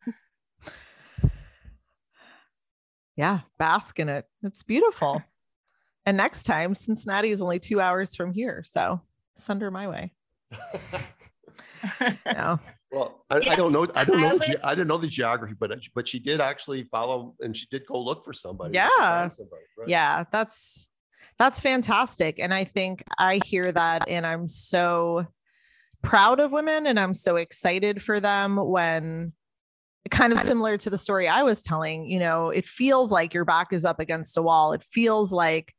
[3.22, 4.26] yeah, bask in it.
[4.41, 5.22] It's beautiful.
[6.07, 8.63] and next time, Cincinnati is only two hours from here.
[8.65, 8.99] So
[9.36, 10.13] send her my way.
[12.26, 12.59] no.
[12.91, 13.51] Well, I, yeah.
[13.51, 13.86] I, don't know.
[13.93, 14.39] I don't know.
[14.39, 17.86] The, I didn't know the geography, but but she did actually follow, and she did
[17.86, 18.74] go look for somebody.
[18.74, 19.88] Yeah, somebody, right?
[19.88, 20.24] yeah.
[20.32, 20.88] That's
[21.38, 25.28] that's fantastic, and I think I hear that, and I'm so
[26.01, 29.34] proud of women, and I'm so excited for them when
[30.10, 33.45] kind of similar to the story I was telling, you know, it feels like your
[33.45, 34.74] back is up against a wall.
[34.74, 35.76] It feels like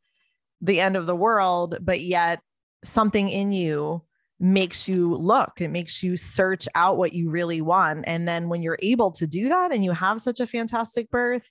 [0.60, 2.40] the end of the world, but yet
[2.84, 4.02] something in you
[4.38, 8.04] makes you look, it makes you search out what you really want.
[8.06, 11.48] And then when you're able to do that and you have such a fantastic birth,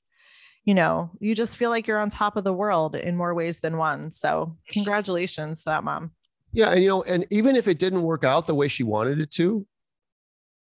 [0.65, 3.61] you know, you just feel like you're on top of the world in more ways
[3.61, 4.11] than one.
[4.11, 6.11] So, congratulations to that mom.
[6.53, 6.72] Yeah.
[6.72, 9.32] And, you know, and even if it didn't work out the way she wanted it
[9.32, 9.65] to,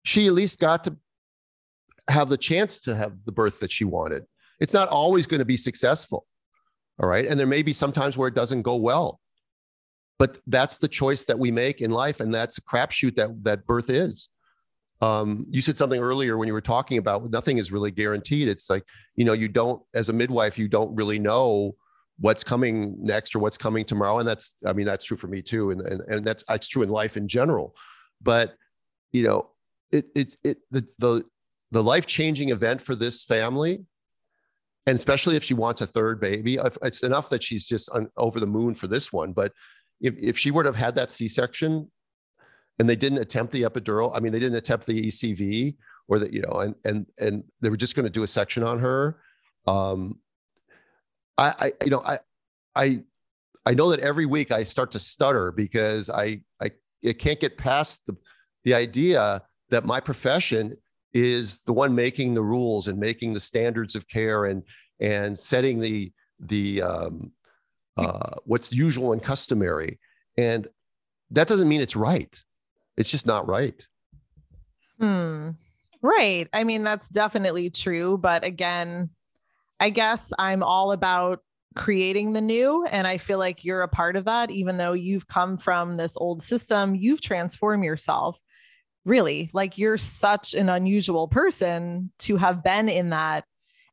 [0.04, 0.98] she at least got to
[2.08, 4.24] have the chance to have the birth that she wanted.
[4.60, 6.26] It's not always going to be successful.
[7.02, 7.26] All right.
[7.26, 9.20] And there may be sometimes where it doesn't go well
[10.18, 13.66] but that's the choice that we make in life and that's a crapshoot that that
[13.66, 14.30] birth is
[15.02, 18.70] um, you said something earlier when you were talking about nothing is really guaranteed it's
[18.70, 18.84] like
[19.16, 21.76] you know you don't as a midwife you don't really know
[22.20, 25.42] what's coming next or what's coming tomorrow and that's i mean that's true for me
[25.42, 27.76] too and and, and that's that's true in life in general
[28.22, 28.56] but
[29.12, 29.50] you know
[29.92, 31.24] it it, it the the
[31.76, 33.84] the life changing event for this family
[34.88, 38.40] and especially if she wants a third baby it's enough that she's just on, over
[38.40, 39.52] the moon for this one but
[40.02, 41.90] if, if she would have had that C-section
[42.80, 45.76] and they didn't attempt the epidural, I mean, they didn't attempt the ECV
[46.08, 48.64] or that, you know, and, and, and they were just going to do a section
[48.64, 49.18] on her.
[49.68, 50.20] Um,
[51.38, 52.20] I, I, you know, I,
[52.76, 53.04] I,
[53.66, 56.72] I know that every week I start to stutter because I, I,
[57.02, 58.16] it can't get past the,
[58.64, 60.76] the idea that my profession
[61.16, 64.62] is the one making the rules and making the standards of care and,
[65.00, 66.12] and setting the,
[66.42, 67.32] the, um,
[67.96, 69.98] uh, what's usual and customary.
[70.38, 70.68] And
[71.32, 72.44] that doesn't mean it's right.
[72.98, 73.88] It's just not right.
[75.00, 75.52] Hmm.
[76.02, 76.50] Right.
[76.52, 78.18] I mean, that's definitely true.
[78.18, 79.10] But again,
[79.80, 81.40] I guess I'm all about
[81.76, 82.86] creating the new.
[82.86, 86.18] And I feel like you're a part of that, even though you've come from this
[86.18, 88.38] old system, you've transformed yourself.
[89.06, 93.46] Really, like you're such an unusual person to have been in that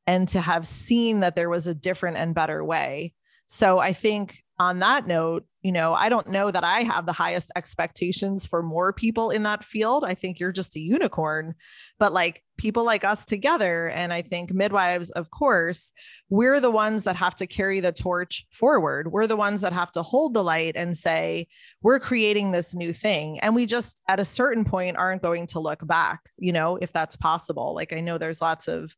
[0.06, 3.12] and to have seen that there was a different and better way.
[3.46, 7.12] So I think on that note, you know, I don't know that I have the
[7.12, 10.04] highest expectations for more people in that field.
[10.04, 11.54] I think you're just a unicorn,
[11.98, 15.92] but like people like us together, and I think midwives, of course,
[16.30, 19.10] we're the ones that have to carry the torch forward.
[19.10, 21.48] We're the ones that have to hold the light and say,
[21.82, 23.40] we're creating this new thing.
[23.40, 26.92] And we just, at a certain point, aren't going to look back, you know, if
[26.92, 27.74] that's possible.
[27.74, 28.94] Like I know there's lots of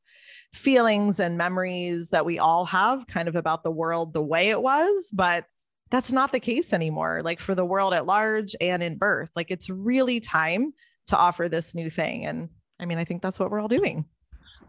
[0.53, 4.61] feelings and memories that we all have kind of about the world the way it
[4.61, 5.47] was, but
[5.91, 7.23] that's not the case anymore.
[7.25, 10.75] Like for the world at large and in birth, like it's really time
[11.07, 12.27] to offer this new thing.
[12.27, 12.51] And
[12.85, 14.05] I mean, I think that's what we're all doing.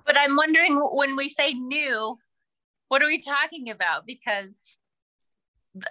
[0.06, 2.18] But I'm wondering when we say new,
[2.88, 4.06] what are we talking about?
[4.06, 4.56] Because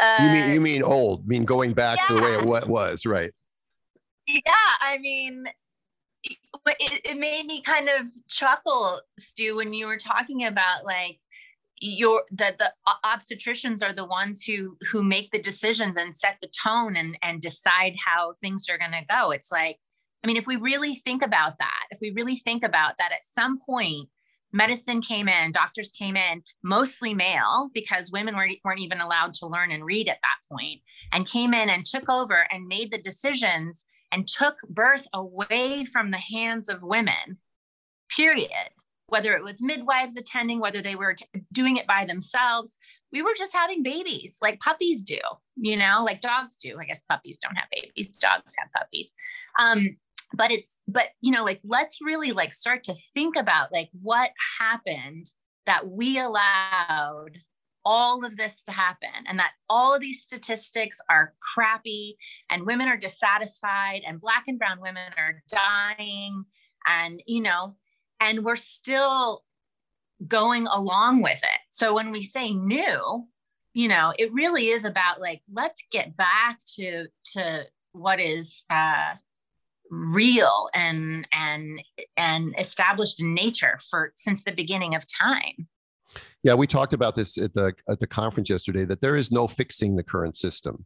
[0.01, 2.05] uh, you mean you mean old, mean going back yeah.
[2.07, 3.31] to the way it was, right?
[4.27, 4.41] Yeah,
[4.81, 5.45] I mean,
[6.25, 11.19] it, it made me kind of chuckle, Stu, when you were talking about like
[11.81, 12.73] your that the
[13.05, 17.43] obstetricians are the ones who who make the decisions and set the tone and and
[17.43, 19.31] decide how things are going to go.
[19.33, 19.79] It's like,
[20.25, 23.27] I mean, if we really think about that, if we really think about that, at
[23.31, 24.09] some point
[24.55, 29.47] medicine came in, doctors came in, mostly male, because women weren't, weren't even allowed to
[29.47, 30.81] learn and read at that point,
[31.13, 36.11] and came in and took over and made the decisions and took birth away from
[36.11, 37.39] the hands of women,
[38.09, 38.71] period.
[39.09, 42.79] Whether it was midwives attending, whether they were t- doing it by themselves,
[43.13, 45.19] we were just having babies like puppies do,
[45.57, 46.79] you know, like dogs do.
[46.81, 49.13] I guess puppies don't have babies, dogs have puppies.
[49.59, 49.99] Um,
[50.35, 54.31] but it's, but, you know, like let's really like start to think about like what
[54.59, 55.31] happened
[55.67, 57.39] that we allowed
[57.85, 62.17] all of this to happen and that all of these statistics are crappy
[62.49, 66.45] and women are dissatisfied and black and brown women are dying
[66.87, 67.77] and you know
[68.21, 69.43] and we're still
[70.27, 71.61] going along with it.
[71.71, 73.27] So when we say new
[73.75, 79.15] you know it really is about like let's get back to to what is uh
[79.95, 81.83] real and and
[82.17, 85.69] and established in nature for since the beginning of time
[86.43, 89.47] yeah, we talked about this at the at the conference yesterday that there is no
[89.47, 90.85] fixing the current system.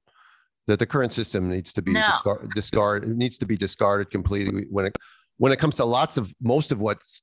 [0.66, 2.06] That the current system needs to be no.
[2.06, 4.96] discard, discard needs to be discarded completely when it
[5.38, 7.22] when it comes to lots of most of what's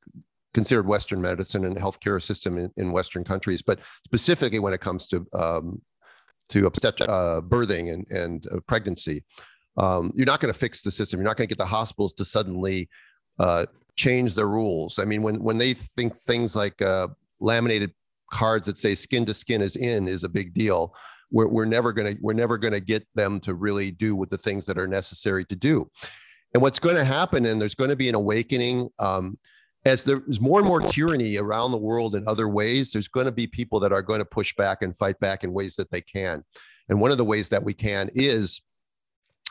[0.54, 5.08] considered Western medicine and healthcare system in, in Western countries, but specifically when it comes
[5.08, 5.82] to um,
[6.50, 9.24] to obstet- uh, birthing and, and uh, pregnancy,
[9.78, 11.20] um, you're not going to fix the system.
[11.20, 12.90] You're not going to get the hospitals to suddenly
[13.40, 13.66] uh,
[13.96, 15.00] change their rules.
[15.00, 17.08] I mean, when when they think things like uh,
[17.40, 17.94] laminated
[18.32, 20.94] cards that say skin to skin is in is a big deal.
[21.32, 24.30] We're, we're never going to we're never going to get them to really do with
[24.30, 25.90] the things that are necessary to do.
[26.54, 29.38] And what's going to happen, and there's going to be an awakening um,
[29.86, 32.92] as there's more and more tyranny around the world in other ways.
[32.92, 35.52] There's going to be people that are going to push back and fight back in
[35.52, 36.44] ways that they can.
[36.88, 38.62] And one of the ways that we can is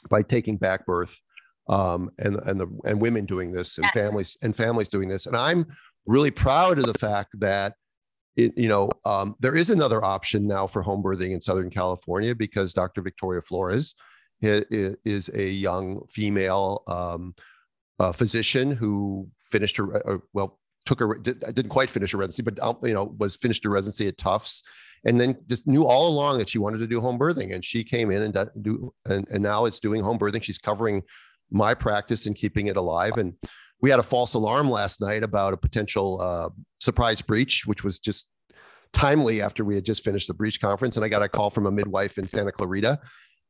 [0.08, 1.20] by taking back birth
[1.68, 5.26] um, and and the and women doing this and families and families doing this.
[5.26, 5.66] And I'm
[6.06, 7.74] really proud of the fact that
[8.36, 12.34] it, you know um, there is another option now for home birthing in Southern California
[12.34, 13.02] because Dr.
[13.02, 13.94] Victoria Flores
[14.40, 17.34] is a young female um,
[17.98, 22.58] uh, physician who finished her uh, well took her didn't quite finish her residency but
[22.60, 24.62] um, you know was finished her residency at Tufts
[25.06, 27.84] and then just knew all along that she wanted to do home birthing and she
[27.84, 31.02] came in and do and, and now it's doing home birthing she's covering
[31.50, 33.16] my practice and keeping it alive.
[33.16, 33.34] And
[33.80, 36.48] we had a false alarm last night about a potential uh,
[36.80, 38.30] surprise breech, which was just
[38.92, 40.96] timely after we had just finished the breech conference.
[40.96, 42.98] And I got a call from a midwife in Santa Clarita.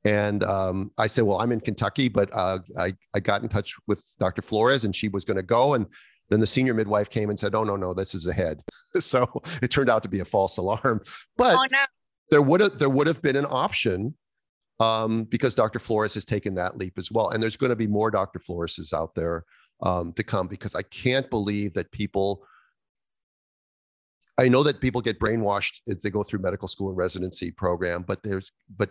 [0.05, 3.75] And um, I said, Well, I'm in Kentucky, but uh, I, I got in touch
[3.87, 4.43] with Dr.
[4.43, 5.75] Flores and she was going to go.
[5.75, 5.87] And
[6.31, 8.61] then the senior midwife came and said, Oh, no, no, this is ahead.
[8.99, 11.01] so it turned out to be a false alarm.
[11.37, 11.85] But oh, no.
[12.31, 14.15] there would have there would have been an option
[14.81, 15.79] um, because Dr.
[15.79, 17.31] Flores has taken that leap as well.
[17.31, 18.39] And there's going to be more Dr.
[18.39, 19.45] Flores's out there
[19.83, 22.45] um, to come because I can't believe that people.
[24.37, 28.03] I know that people get brainwashed as they go through medical school and residency program,
[28.03, 28.91] but there's but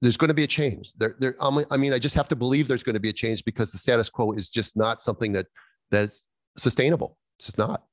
[0.00, 0.92] there's going to be a change.
[0.96, 1.36] There, there.
[1.40, 3.76] I mean, I just have to believe there's going to be a change because the
[3.76, 5.46] status quo is just not something that
[5.90, 6.26] that's
[6.56, 7.18] sustainable.
[7.38, 7.84] It's just not.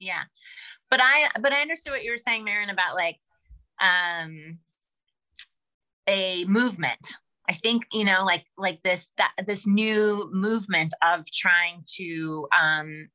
[0.00, 0.22] Yeah,
[0.90, 3.18] but I but I understood what you were saying, Maryn, about like
[3.80, 4.58] um
[6.06, 7.14] a movement
[7.48, 13.08] i think you know like like this that this new movement of trying to um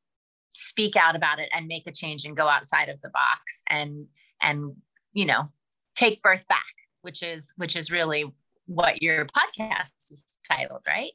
[0.53, 4.07] speak out about it and make a change and go outside of the box and
[4.41, 4.75] and
[5.13, 5.49] you know
[5.95, 6.65] take birth back
[7.01, 8.25] which is which is really
[8.65, 11.11] what your podcast is titled right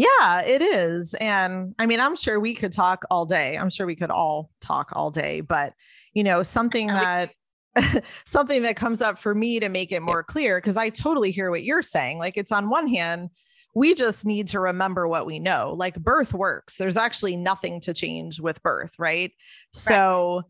[0.00, 1.12] yeah, it is.
[1.12, 3.58] And I mean, I'm sure we could talk all day.
[3.58, 5.74] I'm sure we could all talk all day, but
[6.14, 7.32] you know, something that
[8.24, 11.50] something that comes up for me to make it more clear because I totally hear
[11.50, 12.18] what you're saying.
[12.18, 13.28] Like it's on one hand,
[13.74, 15.74] we just need to remember what we know.
[15.76, 16.78] Like birth works.
[16.78, 19.30] There's actually nothing to change with birth, right?
[19.30, 19.32] right.
[19.70, 20.44] So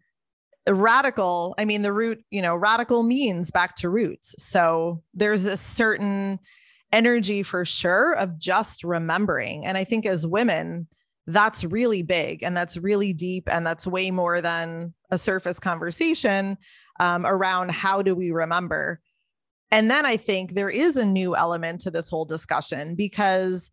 [0.69, 4.37] radical, I mean the root, you know, radical means back to roots.
[4.39, 6.39] So there's a certain
[6.93, 9.67] energy for sure of just remembering.
[9.67, 10.89] And I think as women,
[11.27, 16.57] that's really big and that's really deep and that's way more than a surface conversation
[16.99, 19.01] um, around how do we remember.
[19.71, 23.71] And then I think there is a new element to this whole discussion because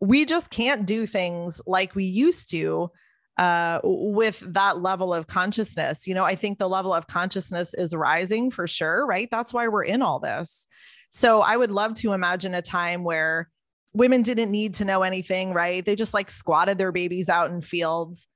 [0.00, 2.90] we just can't do things like we used to
[3.38, 6.06] uh, with that level of consciousness.
[6.06, 9.28] You know, I think the level of consciousness is rising for sure, right?
[9.30, 10.66] That's why we're in all this.
[11.10, 13.50] So I would love to imagine a time where
[13.92, 15.84] women didn't need to know anything, right?
[15.84, 18.26] They just like squatted their babies out in fields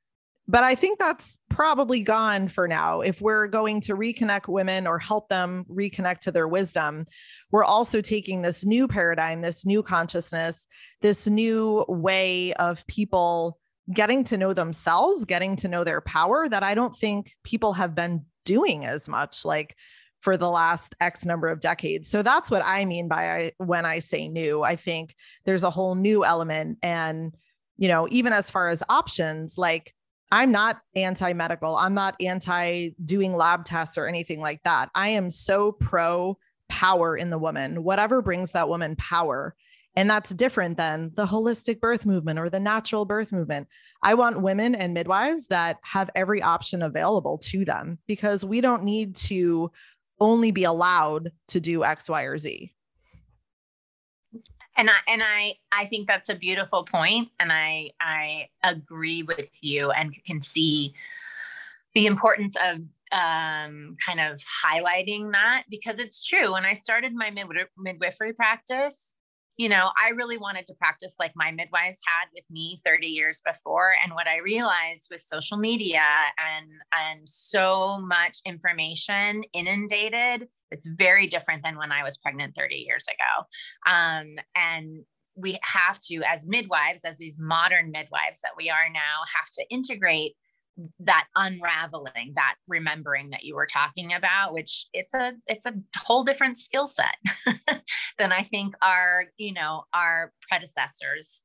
[0.47, 3.01] but I think that's probably gone for now.
[3.01, 7.07] If we're going to reconnect women or help them reconnect to their wisdom,
[7.51, 10.66] we're also taking this new paradigm, this new consciousness,
[11.01, 13.59] this new way of people
[13.93, 17.95] getting to know themselves, getting to know their power that I don't think people have
[17.95, 19.75] been doing as much like
[20.25, 22.09] for the last X number of decades.
[22.09, 24.62] So that's what I mean by when I say new.
[24.62, 25.14] I think
[25.45, 26.79] there's a whole new element.
[26.83, 27.37] And,
[27.77, 29.93] you know, even as far as options, like,
[30.33, 31.77] I'm not anti medical.
[31.77, 34.89] I'm not anti doing lab tests or anything like that.
[34.95, 36.39] I am so pro
[36.70, 39.55] power in the woman, whatever brings that woman power.
[39.97, 43.68] And that's different than the holistic birth movement or the natural birth movement.
[44.03, 48.83] I want women and midwives that have every option available to them because we don't
[48.83, 49.70] need to
[50.20, 52.72] only be allowed to do X, Y, or Z.
[54.76, 59.50] And i and i i think that's a beautiful point and i i agree with
[59.60, 60.94] you and can see
[61.94, 62.80] the importance of
[63.12, 66.54] um, kind of highlighting that because it's true.
[66.54, 67.30] When i started my
[67.78, 69.13] midwifery practice
[69.57, 73.40] you know, I really wanted to practice like my midwives had with me 30 years
[73.46, 73.94] before.
[74.02, 76.02] And what I realized with social media
[76.38, 82.74] and and so much information inundated, it's very different than when I was pregnant 30
[82.74, 83.92] years ago.
[83.92, 85.05] Um, and
[85.36, 89.64] we have to, as midwives, as these modern midwives that we are now, have to
[89.68, 90.34] integrate
[90.99, 96.25] that unraveling that remembering that you were talking about which it's a it's a whole
[96.25, 97.16] different skill set
[98.18, 101.43] than i think our you know our predecessors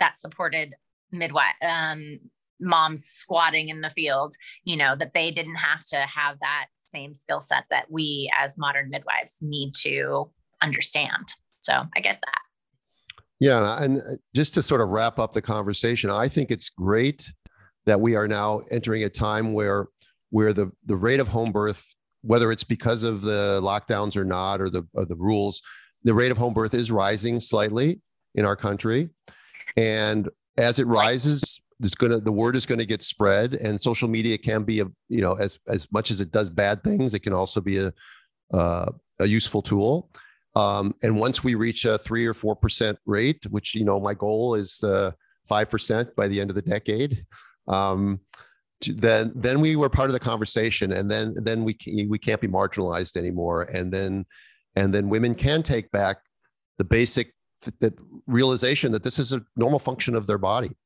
[0.00, 0.74] that supported
[1.12, 2.18] midwife um,
[2.60, 7.14] moms squatting in the field you know that they didn't have to have that same
[7.14, 10.30] skill set that we as modern midwives need to
[10.62, 11.32] understand.
[11.60, 12.40] So i get that.
[13.40, 17.32] Yeah and uh, just to sort of wrap up the conversation i think it's great
[17.86, 19.86] that we are now entering a time where
[20.30, 24.60] where the the rate of home birth whether it's because of the lockdowns or not,
[24.60, 25.60] or the or the rules,
[26.02, 28.00] the rate of home birth is rising slightly
[28.34, 29.10] in our country,
[29.76, 34.38] and as it rises, it's gonna the word is gonna get spread, and social media
[34.38, 37.34] can be a you know as as much as it does bad things, it can
[37.34, 37.92] also be a
[38.52, 40.10] uh, a useful tool.
[40.56, 44.14] Um, and once we reach a three or four percent rate, which you know my
[44.14, 45.12] goal is uh,
[45.46, 47.26] five percent by the end of the decade,
[47.68, 48.20] um,
[48.86, 51.76] then then we were part of the conversation, and then then we
[52.08, 54.26] we can't be marginalized anymore, and then
[54.76, 56.18] and then women can take back
[56.78, 57.32] the basic
[57.80, 57.94] that
[58.26, 60.76] realization that this is a normal function of their body.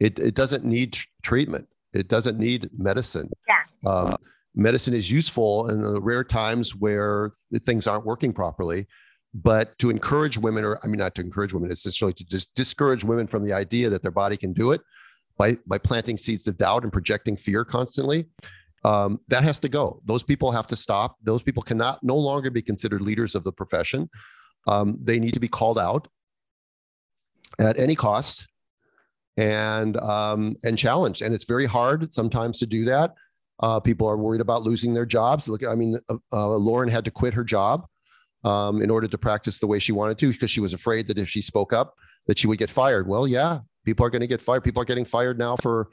[0.00, 1.68] It it doesn't need treatment.
[1.92, 3.30] It doesn't need medicine.
[3.46, 3.90] Yeah.
[3.90, 4.16] Uh,
[4.54, 7.30] medicine is useful in the rare times where
[7.64, 8.86] things aren't working properly
[9.34, 13.04] but to encourage women or i mean not to encourage women essentially to just discourage
[13.04, 14.80] women from the idea that their body can do it
[15.38, 18.26] by by planting seeds of doubt and projecting fear constantly
[18.84, 20.00] um, that has to go.
[20.04, 21.16] Those people have to stop.
[21.22, 24.08] Those people cannot no longer be considered leaders of the profession.
[24.66, 26.08] Um, they need to be called out
[27.60, 28.46] at any cost
[29.36, 31.22] and um, and challenged.
[31.22, 33.14] And it's very hard sometimes to do that.
[33.60, 35.48] Uh, people are worried about losing their jobs.
[35.48, 37.86] Look, I mean, uh, uh, Lauren had to quit her job
[38.44, 41.18] um, in order to practice the way she wanted to because she was afraid that
[41.18, 41.94] if she spoke up,
[42.28, 43.08] that she would get fired.
[43.08, 44.62] Well, yeah, people are going to get fired.
[44.64, 45.88] People are getting fired now for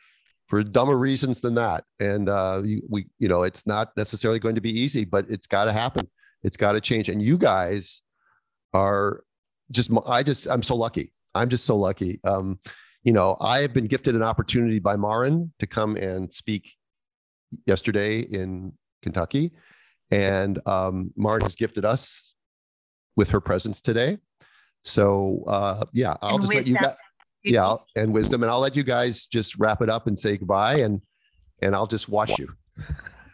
[0.47, 1.85] for dumber reasons than that.
[1.99, 5.65] And uh, we, you know, it's not necessarily going to be easy, but it's got
[5.65, 6.07] to happen.
[6.43, 7.09] It's got to change.
[7.09, 8.03] And you guys
[8.73, 9.23] are
[9.71, 11.13] just, I just, I'm so lucky.
[11.33, 12.19] I'm just so lucky.
[12.23, 12.59] Um,
[13.03, 16.71] you know, I have been gifted an opportunity by Maryn to come and speak
[17.65, 19.51] yesterday in Kentucky.
[20.11, 22.35] And um, Maryn has gifted us
[23.15, 24.19] with her presence today.
[24.83, 26.95] So uh, yeah, I'll And just let you guys,
[27.45, 30.37] yeah, I'll- and wisdom, and I'll let you guys just wrap it up and say
[30.37, 31.01] goodbye, and
[31.61, 32.49] and I'll just watch you.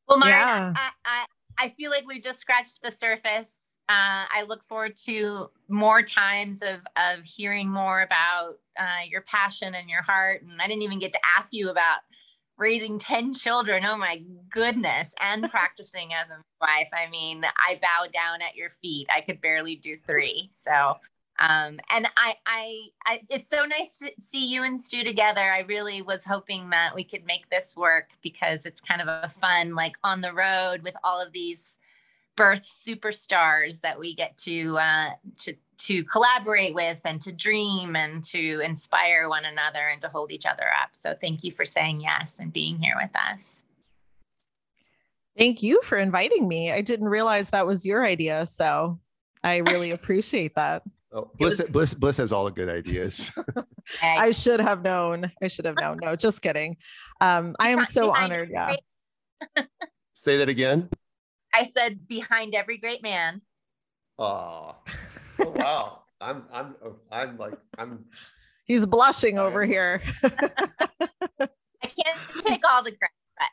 [0.07, 0.73] Well, Maryn, Yeah.
[0.75, 1.25] I, I,
[1.59, 3.53] I feel like we just scratched the surface.
[3.89, 9.75] Uh, I look forward to more times of of hearing more about uh, your passion
[9.75, 10.43] and your heart.
[10.43, 11.99] And I didn't even get to ask you about
[12.57, 13.85] raising 10 children.
[13.85, 15.13] Oh my goodness.
[15.19, 16.89] And practicing as a wife.
[16.93, 19.07] I mean, I bow down at your feet.
[19.15, 20.47] I could barely do three.
[20.51, 20.97] So
[21.39, 25.59] um and I, I i it's so nice to see you and stu together i
[25.59, 29.75] really was hoping that we could make this work because it's kind of a fun
[29.75, 31.77] like on the road with all of these
[32.37, 38.23] birth superstars that we get to uh to to collaborate with and to dream and
[38.23, 41.99] to inspire one another and to hold each other up so thank you for saying
[41.99, 43.65] yes and being here with us
[45.37, 46.71] Thank you for inviting me.
[46.71, 48.45] I didn't realize that was your idea.
[48.47, 48.99] So
[49.43, 50.81] I really appreciate that.
[51.13, 53.31] Oh, Blyss, Blyss, Blyss has all the good ideas.
[54.03, 55.31] I, I should have known.
[55.41, 55.99] I should have known.
[56.01, 56.77] No, just kidding.
[57.21, 58.49] Um, I am so honored.
[58.51, 58.75] Yeah.
[60.13, 60.89] Say that again.
[61.57, 63.41] I said behind every great man
[64.19, 64.75] Oh,
[65.39, 66.01] oh wow.
[66.19, 66.75] I'm I'm
[67.11, 68.05] I'm like I'm
[68.65, 69.67] He's blushing over Sorry.
[69.67, 70.01] here.
[70.23, 73.13] I can't take all the credit.
[73.37, 73.47] But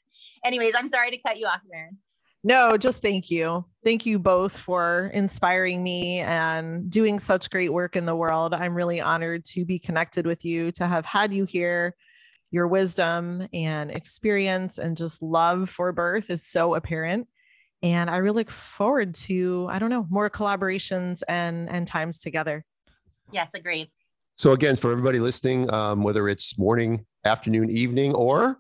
[0.45, 1.99] anyways, I'm sorry to cut you off, Maryn.
[2.43, 3.65] No, just thank you.
[3.85, 8.55] Thank you both for inspiring me and doing such great work in the world.
[8.55, 11.95] I'm really honored to be connected with you, to have had you here.
[12.51, 17.29] Your wisdom and experience and just love for birth is so apparent.
[17.85, 22.65] And I really look forward to, I don't know, more collaborations and and times together.
[23.31, 23.91] Yes, agreed.
[24.37, 28.59] so again for everybody listening, um, whether it's morning, afternoon, evening, or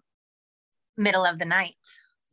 [0.99, 1.75] Middle of the night.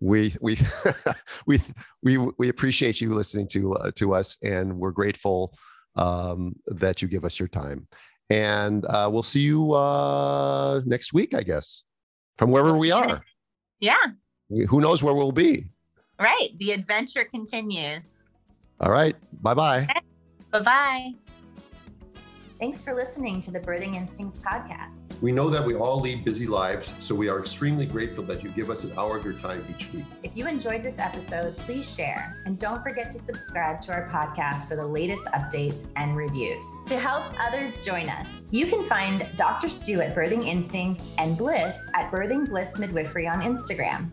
[0.01, 0.57] we we
[1.47, 1.61] we
[2.03, 5.55] we we appreciate you listening to uh, to us, and we're grateful
[5.95, 7.87] um, that you give us your time.
[8.29, 11.83] And uh, we'll see you uh, next week, I guess,
[12.37, 13.23] from wherever We'll we see you are.
[13.79, 15.69] Yeah, Who knows where we'll be?
[16.21, 16.49] Right.
[16.59, 18.29] The adventure continues.
[18.79, 19.15] All right.
[19.41, 19.87] Bye bye.
[20.51, 21.11] Bye bye.
[22.59, 24.99] Thanks for listening to the Birthing Instincts podcast.
[25.19, 28.51] We know that we all lead busy lives, so we are extremely grateful that you
[28.51, 30.05] give us an hour of your time each week.
[30.21, 34.67] If you enjoyed this episode, please share and don't forget to subscribe to our podcast
[34.67, 36.63] for the latest updates and reviews.
[36.85, 39.67] To help others join us, you can find Dr.
[39.67, 44.11] Stu at Birthing Instincts and Blyss at Birthing Blyss Midwifery on Instagram.